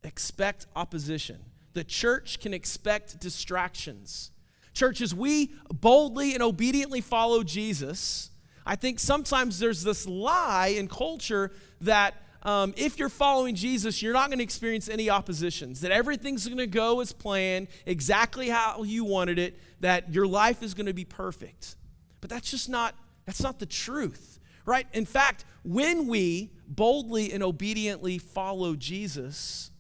expect 0.03 0.67
opposition. 0.75 1.39
The 1.73 1.83
church 1.83 2.39
can 2.39 2.53
expect 2.53 3.19
distractions. 3.19 4.31
Churches, 4.73 5.13
we 5.13 5.51
boldly 5.69 6.33
and 6.33 6.43
obediently 6.43 7.01
follow 7.01 7.43
Jesus. 7.43 8.31
I 8.65 8.75
think 8.75 8.99
sometimes 8.99 9.59
there's 9.59 9.83
this 9.83 10.07
lie 10.07 10.67
in 10.77 10.87
culture 10.87 11.51
that 11.81 12.15
um, 12.43 12.73
if 12.75 12.97
you're 12.97 13.09
following 13.09 13.53
Jesus, 13.53 14.01
you're 14.01 14.13
not 14.13 14.29
going 14.29 14.39
to 14.39 14.43
experience 14.43 14.89
any 14.89 15.09
oppositions, 15.09 15.81
that 15.81 15.91
everything's 15.91 16.45
going 16.47 16.57
to 16.57 16.67
go 16.67 16.99
as 16.99 17.11
planned, 17.11 17.67
exactly 17.85 18.49
how 18.49 18.83
you 18.83 19.03
wanted 19.03 19.37
it, 19.37 19.59
that 19.81 20.13
your 20.13 20.25
life 20.25 20.63
is 20.63 20.73
going 20.73 20.87
to 20.87 20.93
be 20.93 21.05
perfect. 21.05 21.75
But 22.19 22.29
that's 22.29 22.49
just 22.49 22.69
not 22.69 22.95
that's 23.25 23.41
not 23.41 23.59
the 23.59 23.65
truth. 23.65 24.39
Right? 24.65 24.87
In 24.93 25.05
fact, 25.05 25.45
when 25.63 26.07
we 26.07 26.51
boldly 26.67 27.33
and 27.33 27.43
obediently 27.43 28.19
follow 28.19 28.75
Jesus, 28.75 29.70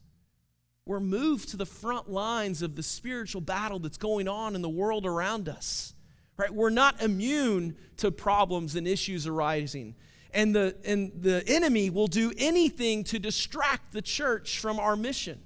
we're 0.85 0.99
moved 0.99 1.49
to 1.49 1.57
the 1.57 1.65
front 1.65 2.09
lines 2.09 2.61
of 2.61 2.75
the 2.75 2.83
spiritual 2.83 3.41
battle 3.41 3.79
that's 3.79 3.97
going 3.97 4.27
on 4.27 4.55
in 4.55 4.61
the 4.61 4.69
world 4.69 5.05
around 5.05 5.47
us. 5.47 5.93
Right? 6.37 6.51
We're 6.51 6.71
not 6.71 7.01
immune 7.01 7.77
to 7.97 8.11
problems 8.11 8.75
and 8.75 8.87
issues 8.87 9.27
arising. 9.27 9.95
And 10.33 10.55
the, 10.55 10.75
and 10.85 11.11
the 11.15 11.43
enemy 11.47 11.89
will 11.89 12.07
do 12.07 12.31
anything 12.37 13.03
to 13.05 13.19
distract 13.19 13.91
the 13.91 14.01
church 14.01 14.59
from 14.59 14.79
our 14.79 14.95
mission. 14.95 15.41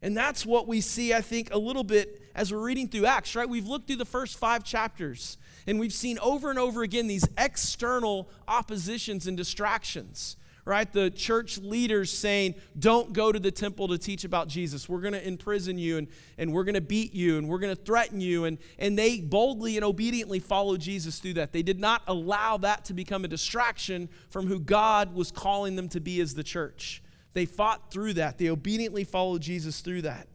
And 0.00 0.16
that's 0.16 0.46
what 0.46 0.66
we 0.68 0.80
see, 0.80 1.12
I 1.12 1.20
think, 1.20 1.52
a 1.52 1.58
little 1.58 1.84
bit 1.84 2.22
as 2.34 2.52
we're 2.52 2.62
reading 2.62 2.88
through 2.88 3.06
Acts, 3.06 3.34
right? 3.34 3.48
We've 3.48 3.66
looked 3.66 3.88
through 3.88 3.96
the 3.96 4.04
first 4.04 4.38
five 4.38 4.62
chapters, 4.62 5.38
and 5.66 5.80
we've 5.80 5.92
seen 5.92 6.20
over 6.20 6.50
and 6.50 6.58
over 6.58 6.84
again 6.84 7.08
these 7.08 7.26
external 7.36 8.30
oppositions 8.46 9.26
and 9.26 9.36
distractions 9.36 10.36
right? 10.68 10.92
The 10.92 11.10
church 11.10 11.56
leaders 11.58 12.12
saying, 12.12 12.54
don't 12.78 13.14
go 13.14 13.32
to 13.32 13.38
the 13.40 13.50
temple 13.50 13.88
to 13.88 13.96
teach 13.96 14.24
about 14.24 14.48
Jesus. 14.48 14.86
We're 14.86 15.00
going 15.00 15.14
to 15.14 15.26
imprison 15.26 15.78
you 15.78 15.96
and, 15.96 16.08
and 16.36 16.52
we're 16.52 16.64
going 16.64 16.74
to 16.74 16.82
beat 16.82 17.14
you 17.14 17.38
and 17.38 17.48
we're 17.48 17.58
going 17.58 17.74
to 17.74 17.82
threaten 17.82 18.20
you. 18.20 18.44
And, 18.44 18.58
and 18.78 18.96
they 18.96 19.20
boldly 19.20 19.76
and 19.76 19.84
obediently 19.84 20.40
followed 20.40 20.80
Jesus 20.80 21.20
through 21.20 21.34
that. 21.34 21.52
They 21.52 21.62
did 21.62 21.80
not 21.80 22.02
allow 22.06 22.58
that 22.58 22.84
to 22.84 22.94
become 22.94 23.24
a 23.24 23.28
distraction 23.28 24.10
from 24.28 24.46
who 24.46 24.60
God 24.60 25.14
was 25.14 25.32
calling 25.32 25.74
them 25.74 25.88
to 25.88 26.00
be 26.00 26.20
as 26.20 26.34
the 26.34 26.44
church. 26.44 27.02
They 27.32 27.46
fought 27.46 27.90
through 27.90 28.14
that, 28.14 28.36
they 28.36 28.50
obediently 28.50 29.04
followed 29.04 29.40
Jesus 29.40 29.80
through 29.80 30.02
that. 30.02 30.28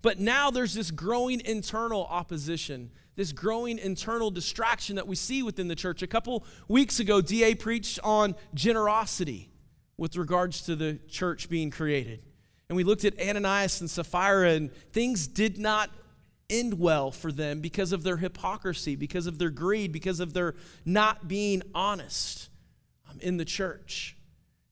But 0.00 0.18
now 0.18 0.50
there's 0.50 0.72
this 0.72 0.90
growing 0.90 1.42
internal 1.44 2.06
opposition 2.06 2.90
this 3.18 3.32
growing 3.32 3.78
internal 3.80 4.30
distraction 4.30 4.94
that 4.94 5.08
we 5.08 5.16
see 5.16 5.42
within 5.42 5.66
the 5.66 5.74
church. 5.74 6.02
A 6.02 6.06
couple 6.06 6.44
weeks 6.68 7.00
ago, 7.00 7.20
DA 7.20 7.52
preached 7.56 7.98
on 8.04 8.36
generosity 8.54 9.50
with 9.96 10.16
regards 10.16 10.62
to 10.62 10.76
the 10.76 11.00
church 11.08 11.48
being 11.50 11.68
created. 11.68 12.22
And 12.68 12.76
we 12.76 12.84
looked 12.84 13.04
at 13.04 13.20
Ananias 13.20 13.80
and 13.80 13.90
Sapphira, 13.90 14.50
and 14.50 14.72
things 14.92 15.26
did 15.26 15.58
not 15.58 15.90
end 16.48 16.78
well 16.78 17.10
for 17.10 17.32
them 17.32 17.60
because 17.60 17.90
of 17.90 18.04
their 18.04 18.18
hypocrisy, 18.18 18.94
because 18.94 19.26
of 19.26 19.36
their 19.38 19.50
greed, 19.50 19.90
because 19.90 20.20
of 20.20 20.32
their 20.32 20.54
not 20.84 21.26
being 21.26 21.64
honest 21.74 22.48
um, 23.10 23.18
in 23.18 23.36
the 23.36 23.44
church. 23.44 24.16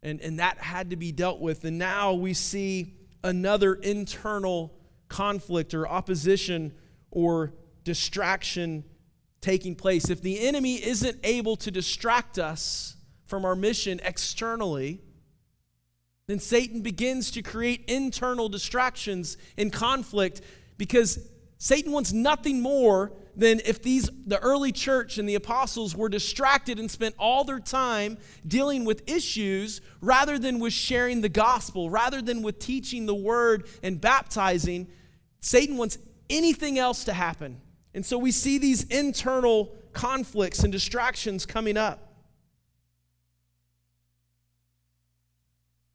And, 0.04 0.20
and 0.20 0.38
that 0.38 0.58
had 0.58 0.90
to 0.90 0.96
be 0.96 1.10
dealt 1.10 1.40
with. 1.40 1.64
And 1.64 1.78
now 1.78 2.14
we 2.14 2.32
see 2.32 2.94
another 3.24 3.74
internal 3.74 4.72
conflict 5.08 5.74
or 5.74 5.88
opposition 5.88 6.72
or 7.10 7.52
distraction 7.86 8.84
taking 9.40 9.76
place, 9.76 10.10
if 10.10 10.20
the 10.20 10.40
enemy 10.40 10.74
isn't 10.74 11.18
able 11.22 11.56
to 11.56 11.70
distract 11.70 12.36
us 12.36 12.96
from 13.26 13.44
our 13.44 13.54
mission 13.54 14.00
externally, 14.04 15.00
then 16.26 16.40
Satan 16.40 16.82
begins 16.82 17.30
to 17.30 17.42
create 17.42 17.84
internal 17.86 18.48
distractions 18.48 19.38
and 19.56 19.72
conflict 19.72 20.40
because 20.76 21.28
Satan 21.58 21.92
wants 21.92 22.12
nothing 22.12 22.60
more 22.60 23.12
than 23.36 23.60
if 23.64 23.82
these 23.82 24.10
the 24.26 24.40
early 24.40 24.72
church 24.72 25.16
and 25.16 25.28
the 25.28 25.36
apostles 25.36 25.94
were 25.94 26.08
distracted 26.08 26.80
and 26.80 26.90
spent 26.90 27.14
all 27.18 27.44
their 27.44 27.60
time 27.60 28.18
dealing 28.46 28.84
with 28.84 29.08
issues 29.08 29.80
rather 30.00 30.38
than 30.40 30.58
with 30.58 30.72
sharing 30.72 31.20
the 31.20 31.28
gospel, 31.28 31.88
rather 31.88 32.20
than 32.20 32.42
with 32.42 32.58
teaching 32.58 33.06
the 33.06 33.14
word 33.14 33.68
and 33.84 34.00
baptizing. 34.00 34.88
Satan 35.38 35.76
wants 35.76 35.98
anything 36.28 36.78
else 36.78 37.04
to 37.04 37.12
happen. 37.12 37.60
And 37.96 38.04
so 38.04 38.18
we 38.18 38.30
see 38.30 38.58
these 38.58 38.82
internal 38.84 39.74
conflicts 39.94 40.62
and 40.62 40.70
distractions 40.70 41.46
coming 41.46 41.78
up. 41.78 42.12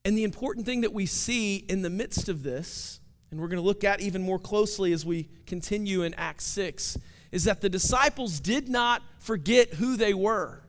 And 0.04 0.18
the 0.18 0.24
important 0.24 0.66
thing 0.66 0.82
that 0.82 0.94
we 0.94 1.06
see 1.06 1.58
in 1.58 1.84
the 1.84 1.92
midst 1.92 2.28
of 2.28 2.42
this, 2.42 3.00
and 3.30 3.40
we're 3.40 3.50
going 3.50 3.62
to 3.62 3.66
look 3.66 3.84
at 3.84 4.02
even 4.02 4.24
more 4.24 4.40
closely 4.40 4.94
as 4.94 5.06
we 5.06 5.30
continue 5.46 6.02
in 6.02 6.16
Acts 6.16 6.46
6, 6.46 6.98
is 7.32 7.44
that 7.44 7.62
the 7.62 7.70
disciples 7.70 8.40
did 8.40 8.68
not 8.68 9.04
forget 9.20 9.76
who 9.76 9.96
they 9.96 10.16
were. 10.16 10.64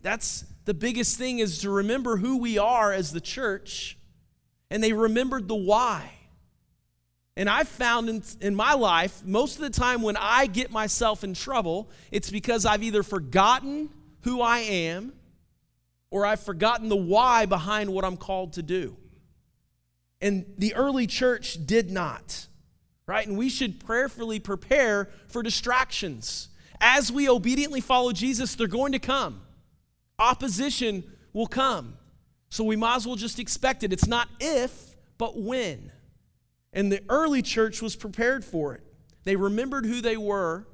That's 0.00 0.46
the 0.64 0.72
biggest 0.72 1.18
thing 1.18 1.40
is 1.40 1.58
to 1.58 1.68
remember 1.68 2.16
who 2.16 2.38
we 2.38 2.56
are 2.56 2.90
as 2.90 3.12
the 3.12 3.20
church, 3.20 3.98
and 4.70 4.82
they 4.82 4.94
remembered 4.94 5.46
the 5.46 5.54
why. 5.54 6.15
And 7.36 7.50
I've 7.50 7.68
found 7.68 8.08
in, 8.08 8.22
in 8.40 8.54
my 8.54 8.72
life, 8.72 9.22
most 9.24 9.56
of 9.56 9.62
the 9.62 9.70
time 9.70 10.00
when 10.00 10.16
I 10.16 10.46
get 10.46 10.70
myself 10.70 11.22
in 11.22 11.34
trouble, 11.34 11.90
it's 12.10 12.30
because 12.30 12.64
I've 12.64 12.82
either 12.82 13.02
forgotten 13.02 13.90
who 14.22 14.40
I 14.40 14.60
am 14.60 15.12
or 16.10 16.24
I've 16.24 16.40
forgotten 16.40 16.88
the 16.88 16.96
why 16.96 17.44
behind 17.46 17.92
what 17.92 18.04
I'm 18.04 18.16
called 18.16 18.54
to 18.54 18.62
do. 18.62 18.96
And 20.20 20.46
the 20.56 20.74
early 20.74 21.06
church 21.06 21.58
did 21.66 21.90
not, 21.90 22.46
right? 23.06 23.26
And 23.26 23.36
we 23.36 23.50
should 23.50 23.84
prayerfully 23.84 24.40
prepare 24.40 25.10
for 25.28 25.42
distractions. 25.42 26.48
As 26.80 27.12
we 27.12 27.28
obediently 27.28 27.82
follow 27.82 28.12
Jesus, 28.12 28.54
they're 28.54 28.66
going 28.66 28.92
to 28.92 28.98
come. 28.98 29.42
Opposition 30.18 31.04
will 31.34 31.46
come. 31.46 31.98
So 32.48 32.64
we 32.64 32.76
might 32.76 32.96
as 32.96 33.06
well 33.06 33.16
just 33.16 33.38
expect 33.38 33.82
it. 33.82 33.92
It's 33.92 34.06
not 34.06 34.28
if, 34.40 34.96
but 35.18 35.38
when. 35.38 35.92
And 36.76 36.92
the 36.92 37.02
early 37.08 37.42
church 37.42 37.82
was 37.82 37.96
prepared 37.96 38.44
for 38.44 38.74
it. 38.74 38.82
They 39.24 39.34
remembered 39.34 39.86
who 39.86 40.00
they 40.00 40.16
were, 40.16 40.68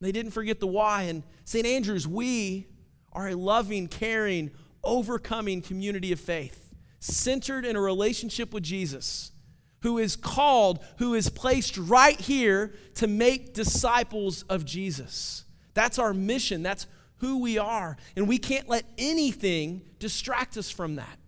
they 0.00 0.12
didn't 0.12 0.32
forget 0.32 0.60
the 0.60 0.66
why. 0.66 1.04
And 1.04 1.22
St. 1.44 1.66
Andrews, 1.66 2.06
we 2.06 2.66
are 3.12 3.28
a 3.28 3.34
loving, 3.34 3.88
caring, 3.88 4.50
overcoming 4.84 5.62
community 5.62 6.12
of 6.12 6.20
faith, 6.20 6.72
centered 6.98 7.64
in 7.64 7.76
a 7.76 7.80
relationship 7.80 8.52
with 8.52 8.62
Jesus, 8.62 9.32
who 9.80 9.98
is 9.98 10.16
called, 10.16 10.84
who 10.98 11.14
is 11.14 11.28
placed 11.28 11.78
right 11.78 12.20
here 12.20 12.74
to 12.96 13.06
make 13.06 13.54
disciples 13.54 14.42
of 14.44 14.64
Jesus. 14.64 15.44
That's 15.74 15.98
our 15.98 16.12
mission. 16.12 16.62
That's 16.62 16.86
who 17.18 17.40
we 17.40 17.58
are. 17.58 17.96
And 18.16 18.28
we 18.28 18.38
can't 18.38 18.68
let 18.68 18.84
anything 18.98 19.82
distract 19.98 20.56
us 20.56 20.70
from 20.70 20.96
that. 20.96 21.18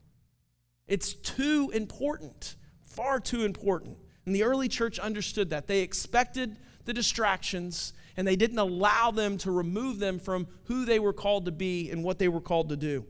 It's 0.86 1.14
too 1.14 1.70
important, 1.72 2.56
far 2.94 3.20
too 3.20 3.44
important. 3.44 3.98
And 4.26 4.34
the 4.34 4.42
early 4.42 4.68
church 4.68 4.98
understood 4.98 5.50
that. 5.50 5.66
They 5.66 5.80
expected 5.80 6.56
the 6.84 6.92
distractions 6.92 7.92
and 8.16 8.26
they 8.26 8.36
didn't 8.36 8.58
allow 8.58 9.10
them 9.10 9.38
to 9.38 9.50
remove 9.50 9.98
them 9.98 10.18
from 10.18 10.46
who 10.64 10.84
they 10.84 10.98
were 10.98 11.12
called 11.12 11.46
to 11.46 11.52
be 11.52 11.90
and 11.90 12.04
what 12.04 12.18
they 12.18 12.28
were 12.28 12.40
called 12.40 12.68
to 12.68 12.76
do. 12.76 13.04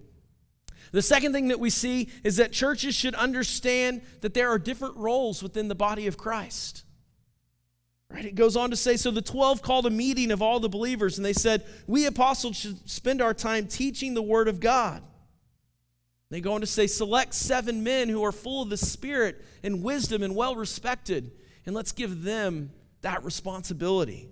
The 0.93 1.03
second 1.03 1.33
thing 1.33 1.49
that 1.49 1.61
we 1.61 1.71
see 1.71 2.09
is 2.23 2.37
that 2.37 2.53
churches 2.53 2.95
should 2.95 3.15
understand 3.15 4.03
that 4.21 4.35
there 4.35 4.51
are 4.51 4.59
different 4.59 4.97
roles 4.97 5.43
within 5.43 5.69
the 5.69 5.75
body 5.75 6.07
of 6.07 6.17
Christ. 6.17 6.85
Right? 8.11 8.25
It 8.25 8.35
goes 8.35 8.55
on 8.57 8.71
to 8.71 8.77
say 8.77 8.97
so 8.97 9.11
the 9.11 9.23
12 9.23 9.61
called 9.61 9.87
a 9.87 9.91
meeting 9.91 10.31
of 10.31 10.41
all 10.41 10.61
the 10.61 10.69
believers 10.69 11.19
and 11.19 11.25
they 11.25 11.33
said, 11.33 11.65
We 11.87 12.07
apostles 12.07 12.57
should 12.57 12.89
spend 12.89 13.21
our 13.21 13.35
time 13.35 13.67
teaching 13.67 14.15
the 14.15 14.23
word 14.23 14.47
of 14.47 14.61
God. 14.61 15.03
They 16.35 16.41
go 16.41 16.55
on 16.55 16.63
to 16.63 16.67
say, 16.67 16.89
Select 16.89 17.33
seven 17.33 17.85
men 17.85 18.09
who 18.09 18.25
are 18.25 18.33
full 18.33 18.61
of 18.61 18.69
the 18.69 18.77
Spirit 18.77 19.41
and 19.63 19.85
wisdom 19.85 20.21
and 20.25 20.35
well 20.35 20.57
respected, 20.57 21.31
and 21.65 21.77
let's 21.77 21.93
give 21.93 22.25
them 22.25 22.73
that 23.03 23.23
responsibility. 23.23 24.29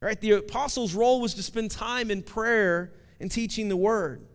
Right? 0.00 0.20
The 0.20 0.32
apostles' 0.32 0.94
role 0.94 1.20
was 1.20 1.34
to 1.34 1.42
spend 1.44 1.70
time 1.70 2.10
in 2.10 2.24
prayer 2.24 2.92
and 3.20 3.30
teaching 3.30 3.68
the 3.68 3.76
word. 3.76 4.26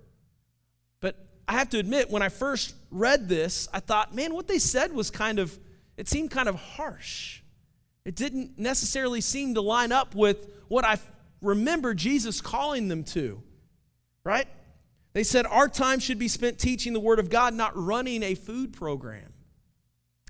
But 1.02 1.18
I 1.46 1.56
have 1.56 1.68
to 1.72 1.78
admit, 1.78 2.10
when 2.10 2.22
I 2.22 2.30
first 2.30 2.74
read 2.90 3.28
this, 3.28 3.68
I 3.74 3.82
thought, 3.82 4.16
man, 4.16 4.34
what 4.34 4.48
they 4.48 4.58
said 4.58 4.94
was 4.94 5.12
kind 5.12 5.40
of, 5.40 5.60
it 5.98 6.08
seemed 6.08 6.32
kind 6.32 6.48
of 6.48 6.56
harsh. 6.56 7.42
It 8.06 8.16
didn't 8.16 8.58
necessarily 8.58 9.20
seem 9.20 9.56
to 9.56 9.62
line 9.62 9.92
up 9.92 10.16
with 10.16 10.50
what 10.70 10.86
I 10.86 11.00
remember 11.42 11.94
Jesus 11.94 12.40
calling 12.40 12.88
them 12.88 13.04
to, 13.04 13.44
right? 14.24 14.48
They 15.18 15.24
said, 15.24 15.48
Our 15.48 15.68
time 15.68 15.98
should 15.98 16.20
be 16.20 16.28
spent 16.28 16.60
teaching 16.60 16.94
the 16.94 17.00
Word 17.00 17.18
of 17.18 17.32
God, 17.32 17.56
not 17.56 17.76
running 17.76 18.22
a 18.22 18.36
food 18.36 18.72
program. 18.72 19.34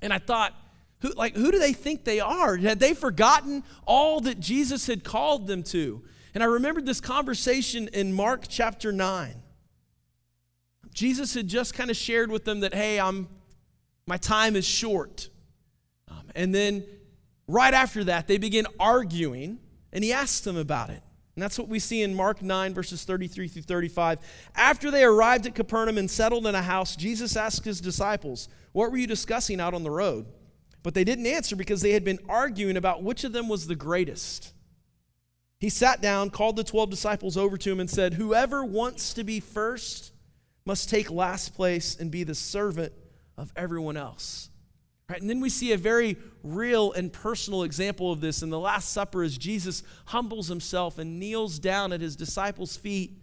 And 0.02 0.14
I 0.14 0.18
thought, 0.18 0.54
who, 1.02 1.10
like, 1.10 1.36
who 1.36 1.52
do 1.52 1.60
they 1.60 1.74
think 1.74 2.06
they 2.06 2.22
are? 2.22 2.56
Had 2.56 2.80
they 2.80 2.94
forgotten 2.94 3.66
all 3.86 4.22
that 4.22 4.40
Jesus 4.40 4.88
had 4.88 5.04
called 5.04 5.46
them 5.46 5.62
to? 5.64 6.04
And 6.34 6.42
I 6.42 6.46
remembered 6.46 6.86
this 6.86 7.02
conversation 7.02 7.90
in 7.90 8.14
Mark 8.14 8.46
chapter 8.48 8.94
9. 8.94 9.36
Jesus 10.94 11.34
had 11.34 11.50
just 11.50 11.74
kind 11.74 11.90
of 11.90 11.98
shared 11.98 12.32
with 12.32 12.46
them 12.46 12.62
that, 12.62 12.74
hey, 12.74 12.98
I'm, 12.98 13.28
my 14.06 14.16
time 14.16 14.56
is 14.56 14.64
short. 14.64 15.28
Um, 16.08 16.32
and 16.34 16.56
then 16.56 16.86
right 17.46 17.74
after 17.74 18.06
that, 18.06 18.30
they 18.30 18.38
begin 18.38 18.66
arguing, 18.80 19.60
and 19.92 20.02
he 20.02 20.14
asks 20.14 20.40
them 20.40 20.56
about 20.56 20.92
it. 20.92 21.04
And 21.38 21.44
that's 21.44 21.60
what 21.60 21.68
we 21.68 21.78
see 21.78 22.02
in 22.02 22.16
Mark 22.16 22.42
9, 22.42 22.74
verses 22.74 23.04
33 23.04 23.48
through 23.48 23.62
35. 23.62 24.18
After 24.56 24.90
they 24.90 25.04
arrived 25.04 25.46
at 25.46 25.54
Capernaum 25.54 26.00
and 26.00 26.10
settled 26.10 26.48
in 26.48 26.56
a 26.56 26.64
house, 26.64 26.96
Jesus 26.96 27.38
asked 27.38 27.64
his 27.64 27.80
disciples, 27.80 28.50
What 28.72 28.90
were 28.90 28.98
you 28.98 29.06
discussing 29.06 29.62
out 29.62 29.76
on 29.76 29.84
the 29.84 29.92
road? 29.92 30.26
But 30.82 30.96
they 30.96 31.04
didn't 31.04 31.28
answer 31.28 31.56
because 31.56 31.82
they 31.82 31.92
had 31.92 32.04
been 32.04 32.18
arguing 32.28 32.76
about 32.76 33.04
which 33.04 33.24
of 33.24 33.34
them 33.34 33.50
was 33.50 33.68
the 33.68 33.76
greatest. 33.76 34.52
He 35.60 35.70
sat 35.70 36.02
down, 36.02 36.32
called 36.32 36.56
the 36.56 36.64
12 36.64 36.90
disciples 36.90 37.38
over 37.38 37.56
to 37.56 37.72
him, 37.72 37.80
and 37.80 37.88
said, 37.88 38.16
Whoever 38.16 38.66
wants 38.66 39.14
to 39.14 39.24
be 39.24 39.40
first 39.40 40.14
must 40.66 40.90
take 40.90 41.12
last 41.12 41.54
place 41.54 41.96
and 42.00 42.10
be 42.10 42.24
the 42.24 42.34
servant 42.34 42.94
of 43.38 43.54
everyone 43.56 43.96
else. 43.96 44.50
Right? 45.10 45.22
And 45.22 45.30
then 45.30 45.40
we 45.40 45.50
see 45.50 45.72
a 45.72 45.78
very 45.78 46.18
real 46.44 46.92
and 46.92 47.12
personal 47.12 47.64
example 47.64 48.12
of 48.12 48.20
this 48.20 48.42
in 48.42 48.50
the 48.50 48.60
Last 48.60 48.92
Supper 48.92 49.24
as 49.24 49.38
Jesus 49.38 49.84
humbles 50.06 50.48
himself 50.48 50.98
and 50.98 51.20
kneels 51.20 51.60
down 51.60 51.94
at 51.94 52.02
his 52.02 52.16
disciples' 52.16 52.76
feet, 52.76 53.18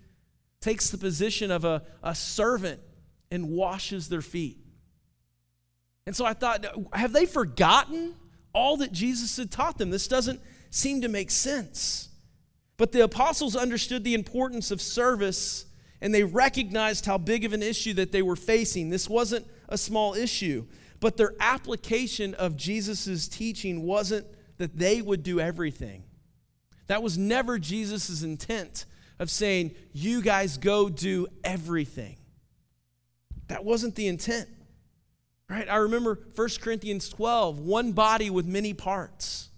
takes 0.61 0.91
the 0.91 0.97
position 0.99 1.51
of 1.51 1.65
a, 1.65 1.83
a 2.03 2.15
servant, 2.15 2.81
and 3.31 3.51
washes 3.51 4.09
their 4.09 4.23
feet. 4.23 4.59
And 6.07 6.15
so 6.15 6.25
I 6.25 6.35
thought, 6.35 6.65
have 6.93 7.13
they 7.13 7.27
forgotten 7.27 8.15
all 8.53 8.77
that 8.79 8.93
Jesus 8.93 9.37
had 9.37 9.51
taught 9.51 9.79
them? 9.79 9.91
This 9.91 10.09
doesn't 10.09 10.41
seem 10.71 11.03
to 11.03 11.09
make 11.09 11.31
sense. 11.31 12.09
But 12.77 12.93
the 12.93 13.05
apostles 13.05 13.57
understood 13.57 14.05
the 14.05 14.15
importance 14.15 14.71
of 14.71 14.81
service 14.81 15.67
and 16.01 16.15
they 16.15 16.23
recognized 16.23 17.07
how 17.07 17.17
big 17.17 17.45
of 17.45 17.53
an 17.53 17.63
issue 17.63 17.95
that 17.95 18.13
they 18.13 18.21
were 18.21 18.37
facing. 18.37 18.91
This 18.91 19.09
wasn't 19.09 19.47
a 19.69 19.79
small 19.79 20.15
issue, 20.15 20.67
but 21.05 21.19
their 21.19 21.35
application 21.39 22.33
of 22.33 22.57
Jesus' 22.57 23.29
teaching 23.29 23.83
wasn't 23.83 24.27
that 24.57 24.79
they 24.79 25.03
would 25.03 25.23
do 25.23 25.39
everything. 25.39 26.03
That 26.87 27.03
was 27.03 27.19
never 27.19 27.59
Jesus' 27.59 28.23
intent 28.23 28.87
of 29.19 29.29
saying, 29.29 29.75
You 29.93 30.23
guys 30.23 30.57
go 30.57 30.89
do 30.89 31.27
everything. 31.45 32.17
That 33.49 33.67
wasn't 33.67 33.97
the 33.97 34.09
intent. 34.09 34.49
Right? 35.51 35.69
I 35.69 35.77
remember 35.77 36.21
1 36.37 36.49
Corinthians 36.63 37.11
12, 37.11 37.59
one 37.59 37.93
body 37.93 38.31
with 38.31 38.47
many 38.47 38.73
parts. 38.73 39.51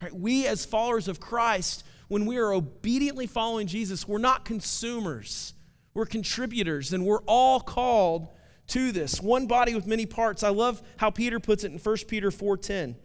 Right? 0.00 0.14
We, 0.14 0.46
as 0.46 0.64
followers 0.64 1.06
of 1.06 1.20
Christ, 1.20 1.84
when 2.08 2.24
we 2.24 2.38
are 2.38 2.54
obediently 2.54 3.26
following 3.26 3.66
Jesus, 3.66 4.08
we're 4.08 4.16
not 4.16 4.46
consumers, 4.46 5.52
we're 5.92 6.06
contributors, 6.06 6.94
and 6.94 7.04
we're 7.04 7.24
all 7.26 7.60
called 7.60 8.28
to 8.70 8.92
this. 8.92 9.20
One 9.20 9.46
body 9.46 9.74
with 9.74 9.86
many 9.86 10.06
parts. 10.06 10.42
I 10.42 10.48
love 10.48 10.82
how 10.96 11.10
Peter 11.10 11.38
puts 11.38 11.64
it 11.64 11.72
in 11.72 11.78
1 11.78 12.08
Peter 12.08 12.30
4:10. 12.30 12.96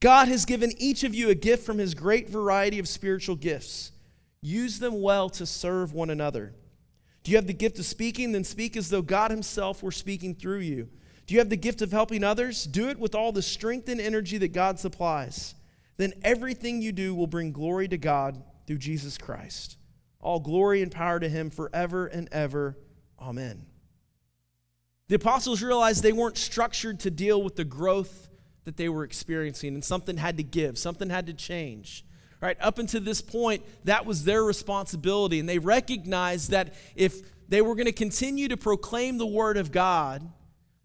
God 0.00 0.28
has 0.28 0.44
given 0.44 0.72
each 0.78 1.04
of 1.04 1.14
you 1.14 1.30
a 1.30 1.34
gift 1.34 1.64
from 1.64 1.78
his 1.78 1.94
great 1.94 2.28
variety 2.28 2.78
of 2.78 2.88
spiritual 2.88 3.36
gifts. 3.36 3.92
Use 4.40 4.78
them 4.78 5.00
well 5.00 5.30
to 5.30 5.46
serve 5.46 5.94
one 5.94 6.10
another. 6.10 6.54
Do 7.22 7.30
you 7.30 7.38
have 7.38 7.46
the 7.46 7.54
gift 7.54 7.78
of 7.78 7.86
speaking? 7.86 8.32
Then 8.32 8.44
speak 8.44 8.76
as 8.76 8.90
though 8.90 9.02
God 9.02 9.30
himself 9.30 9.82
were 9.82 9.90
speaking 9.90 10.34
through 10.34 10.58
you. 10.58 10.88
Do 11.26 11.32
you 11.32 11.40
have 11.40 11.48
the 11.48 11.56
gift 11.56 11.80
of 11.80 11.90
helping 11.90 12.22
others? 12.22 12.64
Do 12.64 12.90
it 12.90 12.98
with 12.98 13.14
all 13.14 13.32
the 13.32 13.40
strength 13.40 13.88
and 13.88 14.00
energy 14.00 14.36
that 14.38 14.52
God 14.52 14.78
supplies. 14.78 15.54
Then 15.96 16.12
everything 16.22 16.82
you 16.82 16.92
do 16.92 17.14
will 17.14 17.26
bring 17.26 17.52
glory 17.52 17.88
to 17.88 17.96
God 17.96 18.42
through 18.66 18.78
Jesus 18.78 19.16
Christ. 19.16 19.78
All 20.20 20.40
glory 20.40 20.82
and 20.82 20.92
power 20.92 21.18
to 21.18 21.28
him 21.28 21.48
forever 21.48 22.06
and 22.06 22.28
ever. 22.30 22.76
Amen. 23.18 23.64
The 25.08 25.16
apostles 25.16 25.62
realized 25.62 26.02
they 26.02 26.12
weren't 26.12 26.38
structured 26.38 27.00
to 27.00 27.10
deal 27.10 27.42
with 27.42 27.56
the 27.56 27.64
growth 27.64 28.28
that 28.64 28.76
they 28.76 28.88
were 28.88 29.04
experiencing, 29.04 29.74
and 29.74 29.84
something 29.84 30.16
had 30.16 30.38
to 30.38 30.42
give, 30.42 30.78
something 30.78 31.10
had 31.10 31.26
to 31.26 31.34
change. 31.34 32.04
Right? 32.40 32.56
Up 32.60 32.78
until 32.78 33.00
this 33.00 33.20
point, 33.20 33.62
that 33.84 34.06
was 34.06 34.24
their 34.24 34.42
responsibility, 34.42 35.40
and 35.40 35.48
they 35.48 35.58
recognized 35.58 36.50
that 36.50 36.74
if 36.94 37.20
they 37.48 37.62
were 37.62 37.74
going 37.74 37.86
to 37.86 37.92
continue 37.92 38.48
to 38.48 38.56
proclaim 38.56 39.18
the 39.18 39.26
word 39.26 39.56
of 39.56 39.72
God, 39.72 40.30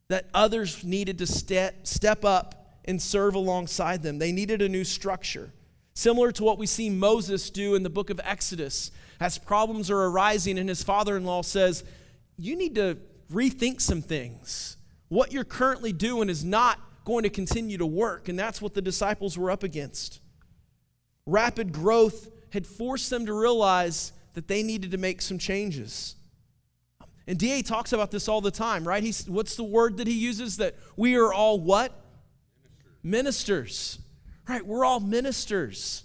that 0.09 0.27
others 0.33 0.83
needed 0.83 1.17
to 1.19 1.27
step, 1.27 1.87
step 1.87 2.25
up 2.25 2.79
and 2.85 3.01
serve 3.01 3.35
alongside 3.35 4.01
them. 4.01 4.17
They 4.17 4.31
needed 4.31 4.61
a 4.61 4.69
new 4.69 4.83
structure. 4.83 5.51
Similar 5.93 6.31
to 6.33 6.43
what 6.43 6.57
we 6.57 6.65
see 6.65 6.89
Moses 6.89 7.49
do 7.49 7.75
in 7.75 7.83
the 7.83 7.89
book 7.89 8.09
of 8.09 8.19
Exodus. 8.23 8.91
As 9.19 9.37
problems 9.37 9.91
are 9.91 10.05
arising, 10.05 10.57
and 10.57 10.67
his 10.67 10.81
father 10.81 11.15
in 11.15 11.25
law 11.25 11.41
says, 11.41 11.83
You 12.37 12.57
need 12.57 12.75
to 12.75 12.97
rethink 13.31 13.81
some 13.81 14.01
things. 14.01 14.77
What 15.07 15.31
you're 15.31 15.43
currently 15.43 15.93
doing 15.93 16.29
is 16.29 16.43
not 16.43 16.79
going 17.05 17.23
to 17.23 17.29
continue 17.29 17.77
to 17.77 17.85
work. 17.85 18.29
And 18.29 18.37
that's 18.37 18.61
what 18.61 18.73
the 18.73 18.81
disciples 18.81 19.37
were 19.37 19.49
up 19.49 19.63
against. 19.63 20.19
Rapid 21.25 21.71
growth 21.71 22.29
had 22.51 22.65
forced 22.65 23.09
them 23.09 23.25
to 23.25 23.33
realize 23.33 24.13
that 24.33 24.47
they 24.47 24.63
needed 24.63 24.91
to 24.91 24.97
make 24.97 25.21
some 25.21 25.37
changes. 25.37 26.15
And 27.27 27.37
DA 27.37 27.61
talks 27.61 27.93
about 27.93 28.11
this 28.11 28.27
all 28.27 28.41
the 28.41 28.51
time, 28.51 28.87
right? 28.87 29.03
He's, 29.03 29.29
what's 29.29 29.55
the 29.55 29.63
word 29.63 29.97
that 29.97 30.07
he 30.07 30.13
uses? 30.13 30.57
That 30.57 30.75
we 30.95 31.15
are 31.15 31.31
all 31.31 31.59
what? 31.59 31.91
Ministers. 33.03 33.03
ministers. 33.03 33.99
Right? 34.47 34.65
We're 34.65 34.85
all 34.85 34.99
ministers. 34.99 36.03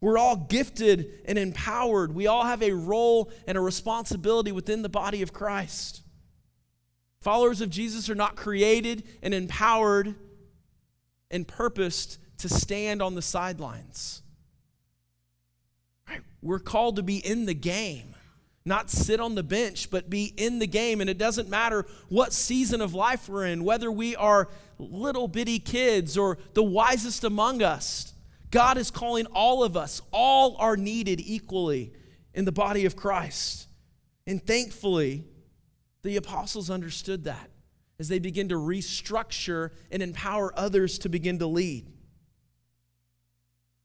We're 0.00 0.18
all 0.18 0.36
gifted 0.36 1.20
and 1.26 1.38
empowered. 1.38 2.14
We 2.14 2.26
all 2.26 2.44
have 2.44 2.62
a 2.62 2.72
role 2.72 3.30
and 3.46 3.56
a 3.56 3.60
responsibility 3.60 4.52
within 4.52 4.82
the 4.82 4.88
body 4.88 5.22
of 5.22 5.32
Christ. 5.32 6.02
Followers 7.24 7.60
of 7.60 7.70
Jesus 7.70 8.08
are 8.08 8.14
not 8.14 8.36
created 8.36 9.02
and 9.22 9.34
empowered 9.34 10.14
and 11.30 11.48
purposed 11.48 12.18
to 12.38 12.48
stand 12.48 13.02
on 13.02 13.16
the 13.16 13.22
sidelines. 13.22 14.22
Right? 16.08 16.20
We're 16.40 16.60
called 16.60 16.96
to 16.96 17.02
be 17.02 17.16
in 17.16 17.46
the 17.46 17.54
game 17.54 18.14
not 18.66 18.90
sit 18.90 19.20
on 19.20 19.34
the 19.34 19.42
bench, 19.42 19.90
but 19.90 20.08
be 20.08 20.32
in 20.36 20.58
the 20.58 20.66
game. 20.66 21.00
And 21.00 21.10
it 21.10 21.18
doesn't 21.18 21.50
matter 21.50 21.84
what 22.08 22.32
season 22.32 22.80
of 22.80 22.94
life 22.94 23.28
we're 23.28 23.44
in, 23.44 23.62
whether 23.62 23.90
we 23.92 24.16
are 24.16 24.48
little 24.78 25.28
bitty 25.28 25.58
kids 25.58 26.16
or 26.16 26.38
the 26.54 26.62
wisest 26.62 27.24
among 27.24 27.62
us. 27.62 28.14
God 28.50 28.78
is 28.78 28.90
calling 28.90 29.26
all 29.26 29.64
of 29.64 29.76
us, 29.76 30.00
all 30.12 30.56
are 30.58 30.76
needed 30.76 31.20
equally 31.20 31.92
in 32.32 32.44
the 32.44 32.52
body 32.52 32.86
of 32.86 32.96
Christ. 32.96 33.66
And 34.26 34.42
thankfully, 34.42 35.24
the 36.04 36.16
apostles 36.16 36.70
understood 36.70 37.24
that 37.24 37.50
as 37.98 38.08
they 38.08 38.18
begin 38.18 38.48
to 38.50 38.56
restructure 38.56 39.70
and 39.90 40.02
empower 40.02 40.56
others 40.58 40.98
to 40.98 41.08
begin 41.08 41.38
to 41.38 41.46
lead. 41.46 41.86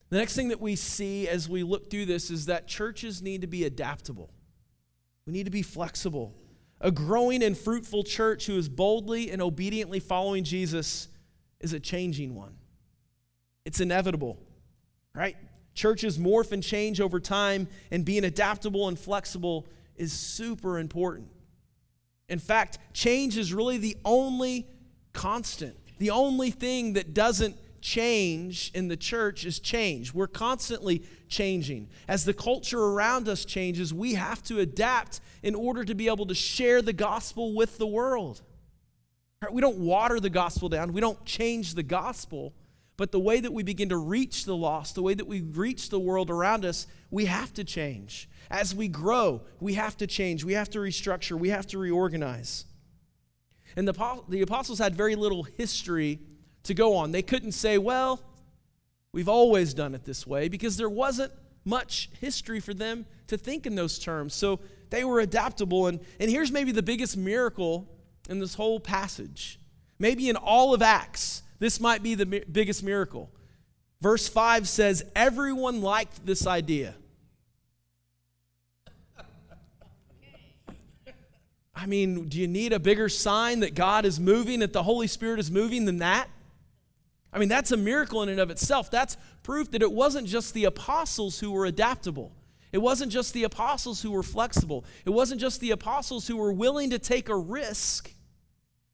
The 0.10 0.18
next 0.18 0.36
thing 0.36 0.50
that 0.50 0.60
we 0.60 0.76
see 0.76 1.28
as 1.30 1.48
we 1.48 1.64
look 1.64 1.90
through 1.90 2.08
this 2.08 2.30
is 2.30 2.48
that 2.48 2.68
churches 2.68 3.22
need 3.22 3.42
to 3.42 3.48
be 3.48 3.64
adaptable. 3.64 4.32
We 5.26 5.34
need 5.34 5.46
to 5.46 5.52
be 5.52 5.62
flexible. 5.62 6.36
A 6.82 6.92
growing 6.92 7.42
and 7.42 7.58
fruitful 7.58 8.04
church 8.04 8.48
who 8.48 8.58
is 8.58 8.68
boldly 8.68 9.32
and 9.32 9.42
obediently 9.42 10.00
following 10.00 10.44
Jesus 10.44 11.08
is 11.60 11.72
a 11.74 11.80
changing 11.80 12.36
one. 12.36 12.56
It's 13.66 13.80
inevitable, 13.80 14.40
right? 15.14 15.38
Churches 15.74 16.18
morph 16.18 16.52
and 16.52 16.64
change 16.64 17.00
over 17.00 17.20
time, 17.20 17.68
and 17.92 18.04
being 18.04 18.24
adaptable 18.26 18.88
and 18.88 18.98
flexible 18.98 19.68
is 19.96 20.12
super 20.12 20.80
important. 20.80 21.30
In 22.30 22.40
fact, 22.40 22.78
change 22.94 23.38
is 23.38 23.54
really 23.54 23.78
the 23.78 23.98
only 24.06 24.68
constant, 25.14 25.76
the 25.98 26.12
only 26.12 26.52
thing 26.52 26.94
that 26.94 27.14
doesn't 27.14 27.58
change 27.82 28.72
in 28.74 28.88
the 28.88 28.98
church 28.98 29.46
is 29.46 29.60
change. 29.60 30.14
We're 30.14 30.28
constantly 30.28 31.04
changing. 31.28 31.90
As 32.08 32.26
the 32.26 32.34
culture 32.34 32.80
around 32.80 33.28
us 33.28 33.46
changes, 33.46 33.94
we 33.94 34.14
have 34.16 34.44
to 34.44 34.60
adapt 34.60 35.22
in 35.44 35.56
order 35.56 35.84
to 35.86 35.96
be 35.96 36.08
able 36.08 36.26
to 36.28 36.36
share 36.36 36.82
the 36.82 36.94
gospel 36.94 37.54
with 37.56 37.78
the 37.78 37.88
world. 37.88 38.42
We 39.52 39.62
don't 39.62 39.78
water 39.78 40.20
the 40.20 40.30
gospel 40.30 40.68
down, 40.68 40.92
we 40.94 41.02
don't 41.02 41.24
change 41.26 41.74
the 41.74 41.84
gospel, 41.84 42.54
but 43.00 43.14
the 43.14 43.20
way 43.20 43.40
that 43.40 43.54
we 43.54 43.64
begin 43.64 43.88
to 43.88 43.98
reach 43.98 44.44
the 44.44 44.54
lost, 44.54 44.94
the 44.94 45.02
way 45.02 45.14
that 45.14 45.26
we 45.26 45.40
reach 45.40 45.88
the 45.88 45.98
world 45.98 46.30
around 46.30 46.66
us, 46.66 46.86
we 47.10 47.28
have 47.28 47.54
to 47.54 47.64
change. 47.64 48.30
As 48.52 48.76
we 48.76 48.90
grow, 48.90 49.44
we 49.62 49.76
have 49.76 49.96
to 50.00 50.06
change, 50.06 50.44
we 50.44 50.52
have 50.52 50.70
to 50.72 50.80
restructure, 50.80 51.40
we 51.40 51.48
have 51.48 51.66
to 51.68 51.78
reorganize. 51.78 52.66
And 53.78 53.88
the, 53.88 54.22
the 54.28 54.42
apostles 54.42 54.80
had 54.80 54.98
very 54.98 55.16
little 55.16 55.44
history 55.44 56.20
to 56.64 56.74
go 56.74 56.98
on. 56.98 57.14
They 57.14 57.22
couldn't 57.22 57.54
say, 57.54 57.78
well, 57.78 58.20
we've 59.14 59.30
always 59.30 59.74
done 59.74 59.96
it 59.96 60.04
this 60.04 60.28
way, 60.28 60.50
because 60.50 60.76
there 60.76 60.90
wasn't 60.90 61.32
much 61.64 62.10
history 62.20 62.60
for 62.60 62.74
them 62.74 63.06
to 63.28 63.38
think 63.38 63.66
in 63.66 63.76
those 63.76 63.98
terms. 63.98 64.36
So 64.36 64.60
they 64.90 65.06
were 65.06 65.22
adaptable. 65.22 65.88
And, 65.88 66.02
and 66.20 66.30
here's 66.30 66.52
maybe 66.52 66.74
the 66.74 66.84
biggest 66.84 67.16
miracle 67.16 67.88
in 68.28 68.40
this 68.40 68.56
whole 68.56 68.82
passage. 68.82 69.58
Maybe 70.00 70.28
in 70.28 70.36
all 70.36 70.74
of 70.74 70.82
Acts, 70.82 71.44
this 71.60 71.80
might 71.80 72.02
be 72.02 72.16
the 72.16 72.26
mi- 72.26 72.44
biggest 72.52 72.84
miracle. 72.84 73.30
Verse 74.02 74.28
5 74.28 74.68
says, 74.68 75.04
Everyone 75.16 75.82
liked 75.82 76.26
this 76.26 76.48
idea. 76.48 76.96
I 81.76 81.86
mean, 81.86 82.28
do 82.28 82.40
you 82.40 82.48
need 82.48 82.74
a 82.74 82.80
bigger 82.80 83.08
sign 83.08 83.62
that 83.62 83.74
God 83.74 84.04
is 84.04 84.20
moving, 84.20 84.60
that 84.60 84.74
the 84.74 84.84
Holy 84.84 85.08
Spirit 85.08 85.40
is 85.40 85.50
moving 85.50 85.86
than 85.86 86.00
that? 86.00 86.28
I 87.32 87.40
mean, 87.40 87.48
that's 87.48 87.72
a 87.72 87.78
miracle 87.78 88.22
in 88.24 88.30
and 88.30 88.40
of 88.40 88.50
itself. 88.50 88.92
That's 88.92 89.16
proof 89.44 89.72
that 89.72 89.82
it 89.82 89.92
wasn't 89.92 90.28
just 90.28 90.54
the 90.54 90.66
apostles 90.66 91.40
who 91.40 91.52
were 91.52 91.66
adaptable. 91.66 92.34
It 92.72 92.80
wasn't 92.80 93.12
just 93.12 93.34
the 93.34 93.46
apostles 93.46 94.02
who 94.02 94.12
were 94.12 94.24
flexible. 94.24 94.84
It 95.06 95.12
wasn't 95.12 95.40
just 95.40 95.62
the 95.62 95.72
apostles 95.72 96.28
who 96.28 96.38
were 96.38 96.52
willing 96.52 96.90
to 96.90 97.00
take 97.00 97.30
a 97.30 97.36
risk. 97.36 98.14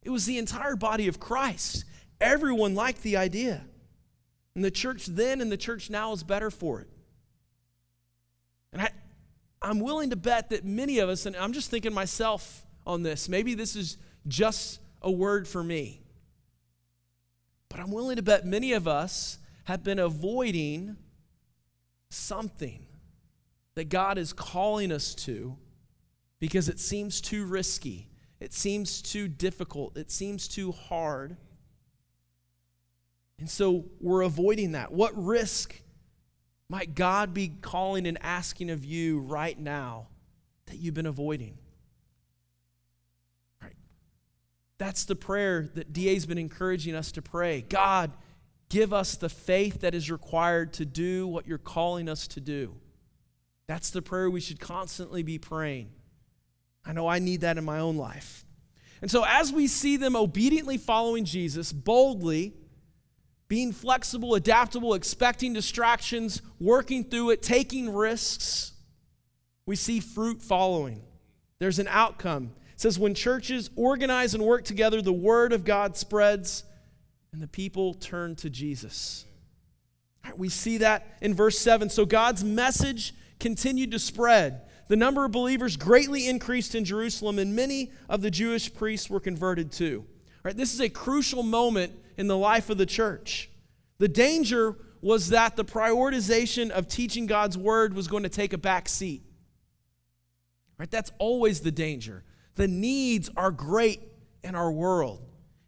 It 0.04 0.12
was 0.12 0.26
the 0.26 0.38
entire 0.38 0.76
body 0.76 1.08
of 1.08 1.20
Christ. 1.20 1.86
Everyone 2.22 2.76
liked 2.76 3.04
the 3.04 3.18
idea. 3.18 3.66
And 4.56 4.64
the 4.64 4.72
church 4.72 5.06
then 5.06 5.42
and 5.42 5.52
the 5.52 5.58
church 5.58 5.90
now 5.90 6.14
is 6.14 6.24
better 6.24 6.50
for 6.50 6.82
it. 6.82 6.88
And 8.72 8.82
I, 8.82 8.90
I'm 9.62 9.80
willing 9.80 10.12
to 10.12 10.16
bet 10.16 10.50
that 10.50 10.64
many 10.64 11.00
of 11.00 11.10
us, 11.10 11.26
and 11.26 11.36
I'm 11.36 11.54
just 11.54 11.70
thinking 11.70 11.94
myself 11.94 12.66
on 12.86 13.04
this, 13.04 13.28
maybe 13.28 13.54
this 13.54 13.76
is 13.76 13.98
just 14.28 14.80
a 15.02 15.12
word 15.12 15.48
for 15.48 15.64
me. 15.64 16.02
But 17.70 17.80
I'm 17.80 17.92
willing 17.92 18.16
to 18.16 18.22
bet 18.22 18.46
many 18.46 18.74
of 18.74 18.88
us 18.88 19.40
have 19.66 19.84
been 19.84 20.00
avoiding 20.00 20.96
something 22.10 22.86
that 23.76 23.90
God 23.90 24.18
is 24.18 24.32
calling 24.32 24.92
us 24.92 25.14
to 25.16 25.58
because 26.40 26.70
it 26.70 26.80
seems 26.80 27.20
too 27.20 27.46
risky. 27.46 28.10
It 28.40 28.54
seems 28.54 29.02
too 29.02 29.28
difficult. 29.28 29.98
It 29.98 30.12
seems 30.12 30.48
too 30.48 30.72
hard. 30.72 31.36
And 33.40 33.50
so 33.50 33.86
we're 34.00 34.22
avoiding 34.22 34.74
that. 34.74 34.92
What 34.92 35.12
risk 35.16 35.82
might 36.70 36.96
God 36.96 37.34
be 37.34 37.50
calling 37.50 38.08
and 38.08 38.18
asking 38.22 38.70
of 38.70 38.86
you 38.86 39.20
right 39.20 39.58
now 39.58 40.08
that 40.68 40.78
you've 40.78 40.94
been 40.94 41.06
avoiding? 41.06 41.58
That's 44.78 45.06
the 45.06 45.16
prayer 45.16 45.70
that 45.76 45.94
DA's 45.94 46.26
been 46.26 46.38
encouraging 46.38 46.96
us 46.96 47.12
to 47.14 47.22
pray. 47.22 47.62
God, 47.62 48.12
give 48.70 48.94
us 48.94 49.16
the 49.16 49.30
faith 49.30 49.82
that 49.82 49.96
is 49.96 50.12
required 50.12 50.74
to 50.74 50.86
do 50.86 51.28
what 51.28 51.48
you're 51.48 51.58
calling 51.58 52.10
us 52.10 52.28
to 52.30 52.42
do. 52.42 52.76
That's 53.68 53.90
the 53.90 54.02
prayer 54.02 54.30
we 54.30 54.42
should 54.42 54.60
constantly 54.60 55.24
be 55.24 55.38
praying. 55.38 55.92
I 56.84 56.94
know 56.94 57.08
I 57.08 57.20
need 57.20 57.42
that 57.42 57.58
in 57.58 57.64
my 57.64 57.80
own 57.80 57.96
life. 57.96 58.46
And 59.02 59.10
so, 59.10 59.24
as 59.26 59.52
we 59.52 59.68
see 59.68 59.98
them 59.98 60.16
obediently 60.16 60.78
following 60.78 61.26
Jesus, 61.26 61.72
boldly, 61.72 62.54
being 63.48 63.72
flexible, 63.72 64.36
adaptable, 64.36 64.94
expecting 64.94 65.54
distractions, 65.54 66.42
working 66.60 67.04
through 67.04 67.32
it, 67.32 67.42
taking 67.42 67.94
risks, 67.94 68.74
we 69.66 69.76
see 69.76 70.00
fruit 70.00 70.42
following. 70.42 71.02
There's 71.60 71.80
an 71.80 71.88
outcome. 71.90 72.52
It 72.74 72.82
says, 72.82 73.00
when 73.00 73.14
churches 73.16 73.70
organize 73.76 74.34
and 74.34 74.44
work 74.44 74.64
together, 74.64 75.02
the 75.02 75.14
word 75.14 75.54
of 75.54 75.64
God 75.64 75.96
spreads 75.96 76.64
and 77.32 77.42
the 77.42 77.48
people 77.48 77.94
turn 77.94 78.36
to 78.38 78.50
Jesus. 78.50 79.26
Right, 80.24 80.38
we 80.38 80.50
see 80.50 80.78
that 80.80 81.06
in 81.22 81.34
verse 81.34 81.58
7. 81.60 81.90
So 81.90 82.06
God's 82.06 82.44
message 82.44 83.14
continued 83.40 83.92
to 83.92 84.00
spread. 84.00 84.62
The 84.88 84.96
number 84.96 85.26
of 85.26 85.32
believers 85.32 85.78
greatly 85.78 86.28
increased 86.28 86.76
in 86.76 86.86
Jerusalem, 86.86 87.40
and 87.40 87.56
many 87.56 87.92
of 88.08 88.22
the 88.22 88.32
Jewish 88.32 88.74
priests 88.74 89.10
were 89.10 89.20
converted 89.20 89.72
too. 89.72 90.06
Right, 90.44 90.56
this 90.56 90.74
is 90.74 90.80
a 90.80 90.90
crucial 90.90 91.42
moment 91.42 91.94
in 92.18 92.28
the 92.28 92.38
life 92.38 92.70
of 92.70 92.78
the 92.78 92.86
church. 92.86 93.50
The 93.98 94.08
danger 94.08 94.76
was 95.02 95.30
that 95.30 95.56
the 95.56 95.66
prioritization 95.66 96.72
of 96.72 96.88
teaching 96.88 97.28
God's 97.28 97.58
word 97.58 97.94
was 97.94 98.08
going 98.08 98.24
to 98.24 98.30
take 98.30 98.54
a 98.54 98.58
back 98.58 98.90
seat. 98.90 99.24
Right? 100.78 100.90
That's 100.90 101.12
always 101.20 101.62
the 101.62 101.72
danger. 101.72 102.24
The 102.56 102.68
needs 102.68 103.30
are 103.38 103.52
great 103.52 104.02
in 104.44 104.56
our 104.56 104.72
world. 104.72 105.22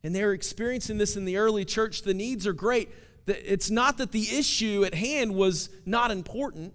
And 0.03 0.15
they're 0.15 0.33
experiencing 0.33 0.97
this 0.97 1.15
in 1.15 1.25
the 1.25 1.37
early 1.37 1.65
church. 1.65 2.01
The 2.01 2.13
needs 2.13 2.47
are 2.47 2.53
great. 2.53 2.89
It's 3.27 3.69
not 3.69 3.97
that 3.97 4.11
the 4.11 4.37
issue 4.37 4.83
at 4.85 4.93
hand 4.93 5.35
was 5.35 5.69
not 5.85 6.11
important, 6.11 6.73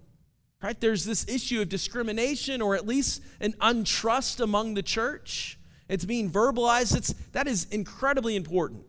right? 0.61 0.79
There's 0.79 1.03
this 1.03 1.27
issue 1.27 1.61
of 1.61 1.69
discrimination 1.69 2.61
or 2.61 2.75
at 2.75 2.85
least 2.85 3.23
an 3.39 3.53
untrust 3.53 4.39
among 4.39 4.75
the 4.75 4.83
church. 4.83 5.57
It's 5.89 6.05
being 6.05 6.29
verbalized. 6.29 6.95
It's, 6.95 7.13
that 7.31 7.47
is 7.47 7.65
incredibly 7.71 8.35
important. 8.35 8.85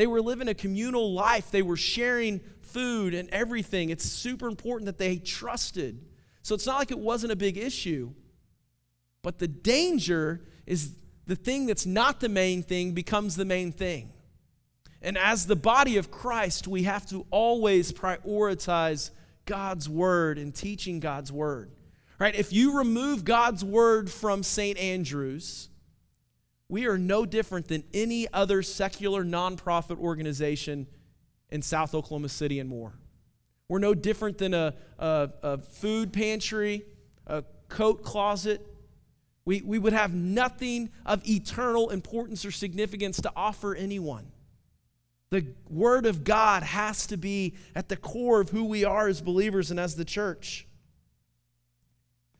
They 0.00 0.06
were 0.06 0.22
living 0.22 0.48
a 0.48 0.54
communal 0.54 1.12
life, 1.12 1.50
they 1.50 1.60
were 1.60 1.76
sharing 1.76 2.40
food 2.62 3.12
and 3.12 3.28
everything. 3.28 3.90
It's 3.90 4.06
super 4.06 4.48
important 4.48 4.86
that 4.86 4.96
they 4.96 5.18
trusted. 5.18 6.02
So 6.40 6.54
it's 6.54 6.64
not 6.64 6.78
like 6.78 6.90
it 6.90 6.98
wasn't 6.98 7.32
a 7.32 7.36
big 7.36 7.58
issue. 7.58 8.14
But 9.20 9.38
the 9.38 9.46
danger 9.46 10.40
is 10.64 10.94
the 11.26 11.36
thing 11.36 11.66
that's 11.66 11.84
not 11.84 12.18
the 12.18 12.30
main 12.30 12.62
thing 12.62 12.92
becomes 12.92 13.36
the 13.36 13.44
main 13.44 13.72
thing. 13.72 14.10
And 15.02 15.18
as 15.18 15.46
the 15.46 15.54
body 15.54 15.98
of 15.98 16.10
Christ, 16.10 16.66
we 16.66 16.84
have 16.84 17.04
to 17.10 17.26
always 17.30 17.92
prioritize 17.92 19.10
God's 19.44 19.86
word 19.86 20.38
and 20.38 20.54
teaching 20.54 21.00
God's 21.00 21.30
word. 21.30 21.72
Right? 22.18 22.34
If 22.34 22.54
you 22.54 22.78
remove 22.78 23.26
God's 23.26 23.62
word 23.62 24.10
from 24.10 24.44
St. 24.44 24.78
Andrews, 24.78 25.68
we 26.70 26.86
are 26.86 26.96
no 26.96 27.26
different 27.26 27.68
than 27.68 27.84
any 27.92 28.26
other 28.32 28.62
secular 28.62 29.24
nonprofit 29.24 29.98
organization 29.98 30.86
in 31.50 31.62
South 31.62 31.94
Oklahoma 31.94 32.28
City 32.28 32.60
and 32.60 32.68
Moore. 32.68 32.92
We're 33.68 33.80
no 33.80 33.94
different 33.94 34.38
than 34.38 34.54
a, 34.54 34.74
a, 34.98 35.30
a 35.42 35.58
food 35.58 36.12
pantry, 36.12 36.84
a 37.26 37.44
coat 37.68 38.02
closet, 38.02 38.66
we, 39.44 39.62
we 39.62 39.78
would 39.78 39.92
have 39.92 40.14
nothing 40.14 40.90
of 41.04 41.28
eternal 41.28 41.90
importance 41.90 42.44
or 42.44 42.50
significance 42.50 43.20
to 43.22 43.32
offer 43.34 43.74
anyone. 43.74 44.30
The 45.30 45.46
Word 45.68 46.06
of 46.06 46.24
God 46.24 46.62
has 46.62 47.06
to 47.08 47.16
be 47.16 47.54
at 47.74 47.88
the 47.88 47.96
core 47.96 48.40
of 48.40 48.50
who 48.50 48.64
we 48.64 48.84
are 48.84 49.08
as 49.08 49.20
believers 49.20 49.70
and 49.70 49.80
as 49.80 49.96
the 49.96 50.04
church. 50.04 50.66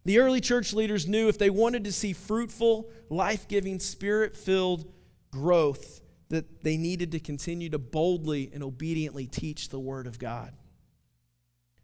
The 0.05 0.19
early 0.19 0.41
church 0.41 0.73
leaders 0.73 1.07
knew 1.07 1.29
if 1.29 1.39
they 1.39 1.51
wanted 1.51 1.85
to 1.85 1.93
see 1.93 2.13
fruitful, 2.13 2.91
life 3.09 3.49
giving, 3.49 3.79
spirit 3.79 4.35
filled 4.35 4.91
growth, 5.31 6.01
that 6.31 6.63
they 6.63 6.77
needed 6.77 7.13
to 7.13 7.21
continue 7.21 7.69
to 7.71 7.79
boldly 7.79 8.51
and 8.55 8.63
obediently 8.63 9.27
teach 9.27 9.69
the 9.69 9.81
Word 9.81 10.07
of 10.07 10.19
God. 10.19 10.53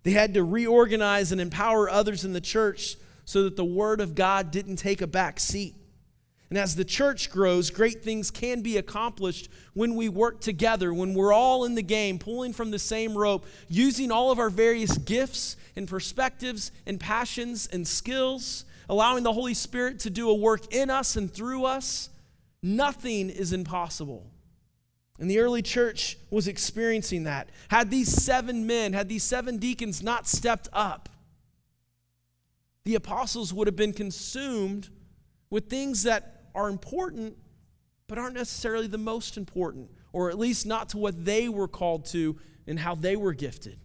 They 0.03 0.13
had 0.13 0.35
to 0.35 0.45
reorganize 0.45 1.33
and 1.33 1.41
empower 1.41 1.91
others 1.91 2.25
in 2.25 2.33
the 2.33 2.41
church 2.41 2.97
so 3.25 3.43
that 3.43 3.57
the 3.57 3.65
Word 3.65 4.01
of 4.01 4.15
God 4.15 4.51
didn't 4.51 4.77
take 4.77 5.03
a 5.03 5.07
back 5.07 5.41
seat. 5.41 5.75
And 6.49 6.59
as 6.59 6.77
the 6.77 6.85
church 6.85 7.31
grows, 7.31 7.71
great 7.71 8.05
things 8.05 8.31
can 8.31 8.63
be 8.63 8.77
accomplished 8.77 9.49
when 9.75 9.97
we 9.97 10.09
work 10.09 10.41
together, 10.41 10.95
when 10.95 11.13
we're 11.13 11.33
all 11.33 11.65
in 11.65 11.75
the 11.75 11.83
game, 11.83 12.19
pulling 12.19 12.53
from 12.53 12.71
the 12.71 12.79
same 12.79 13.19
rope, 13.19 13.47
using 13.69 14.13
all 14.13 14.31
of 14.31 14.39
our 14.39 14.51
various 14.51 14.97
gifts 14.97 15.57
and 15.75 15.89
perspectives 15.89 16.71
and 16.87 17.01
passions 17.01 17.69
and 17.73 17.87
skills, 17.87 18.65
allowing 18.89 19.25
the 19.25 19.33
Holy 19.33 19.55
Spirit 19.55 19.99
to 20.01 20.11
do 20.11 20.31
a 20.31 20.35
work 20.35 20.73
in 20.73 20.89
us 20.89 21.17
and 21.17 21.33
through 21.33 21.65
us. 21.65 22.11
Nothing 22.63 23.29
is 23.29 23.53
impossible. 23.53 24.31
And 25.19 25.29
the 25.29 25.41
early 25.41 25.63
church 25.63 26.17
was 26.31 26.47
experiencing 26.47 27.25
that. 27.25 27.49
Had 27.69 27.91
these 27.91 28.13
seven 28.13 28.67
men, 28.67 28.93
had 28.93 29.09
these 29.09 29.25
seven 29.25 29.57
deacons 29.57 30.03
not 30.03 30.29
stepped 30.29 30.69
up, 30.73 31.09
the 32.85 32.95
apostles 32.95 33.53
would 33.53 33.67
have 33.67 33.75
been 33.75 33.93
consumed 33.93 34.91
with 35.51 35.69
things 35.69 36.05
that 36.05 36.36
are 36.57 36.69
important, 36.69 37.37
but 38.09 38.19
aren't 38.19 38.35
necessarily 38.35 38.89
the 38.89 38.99
most 38.99 39.37
important, 39.37 39.91
or 40.13 40.31
at 40.31 40.39
least 40.39 40.67
not 40.67 40.89
to 40.89 40.99
what 40.99 41.25
they 41.25 41.49
were 41.49 41.69
called 41.69 42.07
to 42.07 42.37
and 42.67 42.81
how 42.81 42.95
they 42.95 43.15
were 43.15 43.35
gifted. 43.35 43.79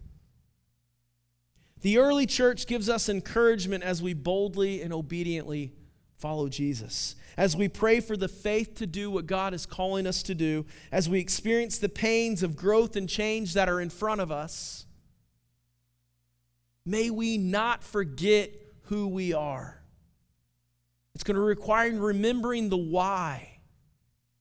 The 1.82 1.98
early 1.98 2.26
church 2.26 2.66
gives 2.66 2.88
us 2.88 3.08
encouragement 3.08 3.84
as 3.84 4.02
we 4.02 4.14
boldly 4.14 4.82
and 4.82 4.92
obediently 4.92 5.72
follow 6.16 6.48
Jesus. 6.48 7.16
As 7.36 7.56
we 7.56 7.68
pray 7.68 8.00
for 8.00 8.16
the 8.16 8.28
faith 8.28 8.76
to 8.76 8.86
do 8.86 9.10
what 9.10 9.26
God 9.26 9.52
is 9.52 9.66
calling 9.66 10.06
us 10.06 10.22
to 10.24 10.34
do, 10.34 10.64
as 10.92 11.08
we 11.08 11.18
experience 11.18 11.78
the 11.78 11.88
pains 11.88 12.42
of 12.42 12.56
growth 12.56 12.94
and 12.94 13.08
change 13.08 13.54
that 13.54 13.68
are 13.68 13.80
in 13.80 13.90
front 13.90 14.20
of 14.20 14.30
us, 14.30 14.86
may 16.86 17.10
we 17.10 17.36
not 17.36 17.82
forget 17.82 18.50
who 18.84 19.08
we 19.08 19.32
are. 19.32 19.81
It's 21.14 21.24
going 21.24 21.36
to 21.36 21.40
require 21.40 21.92
remembering 21.92 22.68
the 22.68 22.76
why 22.76 23.52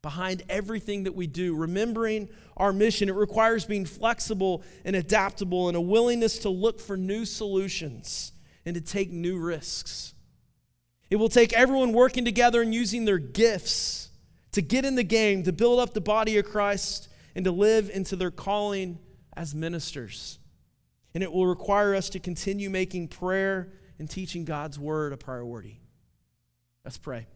behind 0.02 0.44
everything 0.50 1.04
that 1.04 1.14
we 1.14 1.28
do, 1.28 1.56
remembering 1.56 2.30
our 2.58 2.74
mission. 2.74 3.10
It 3.10 3.16
requires 3.16 3.66
being 3.66 3.86
flexible 3.86 4.64
and 4.84 4.96
adaptable 4.96 5.68
and 5.68 5.78
a 5.78 5.82
willingness 5.82 6.40
to 6.40 6.50
look 6.50 6.80
for 6.80 6.98
new 6.98 7.26
solutions 7.26 8.32
and 8.66 8.76
to 8.76 8.82
take 8.82 9.12
new 9.12 9.38
risks. 9.38 10.14
It 11.10 11.18
will 11.18 11.30
take 11.30 11.54
everyone 11.54 11.92
working 11.92 12.26
together 12.26 12.62
and 12.62 12.74
using 12.74 13.06
their 13.06 13.18
gifts 13.18 14.10
to 14.54 14.62
get 14.62 14.86
in 14.86 14.96
the 14.96 15.04
game, 15.04 15.44
to 15.44 15.52
build 15.52 15.80
up 15.80 15.94
the 15.94 16.02
body 16.02 16.38
of 16.38 16.46
Christ, 16.46 17.10
and 17.36 17.46
to 17.46 17.52
live 17.52 17.90
into 17.90 18.16
their 18.16 18.32
calling 18.32 18.98
as 19.36 19.54
ministers. 19.54 20.40
And 21.14 21.24
it 21.24 21.32
will 21.32 21.48
require 21.48 21.96
us 21.96 22.10
to 22.10 22.20
continue 22.20 22.70
making 22.70 23.10
prayer 23.10 23.74
and 24.00 24.10
teaching 24.10 24.46
God's 24.46 24.80
word 24.80 25.14
a 25.14 25.18
priority. 25.18 25.81
Let's 26.84 26.98
pray. 26.98 27.28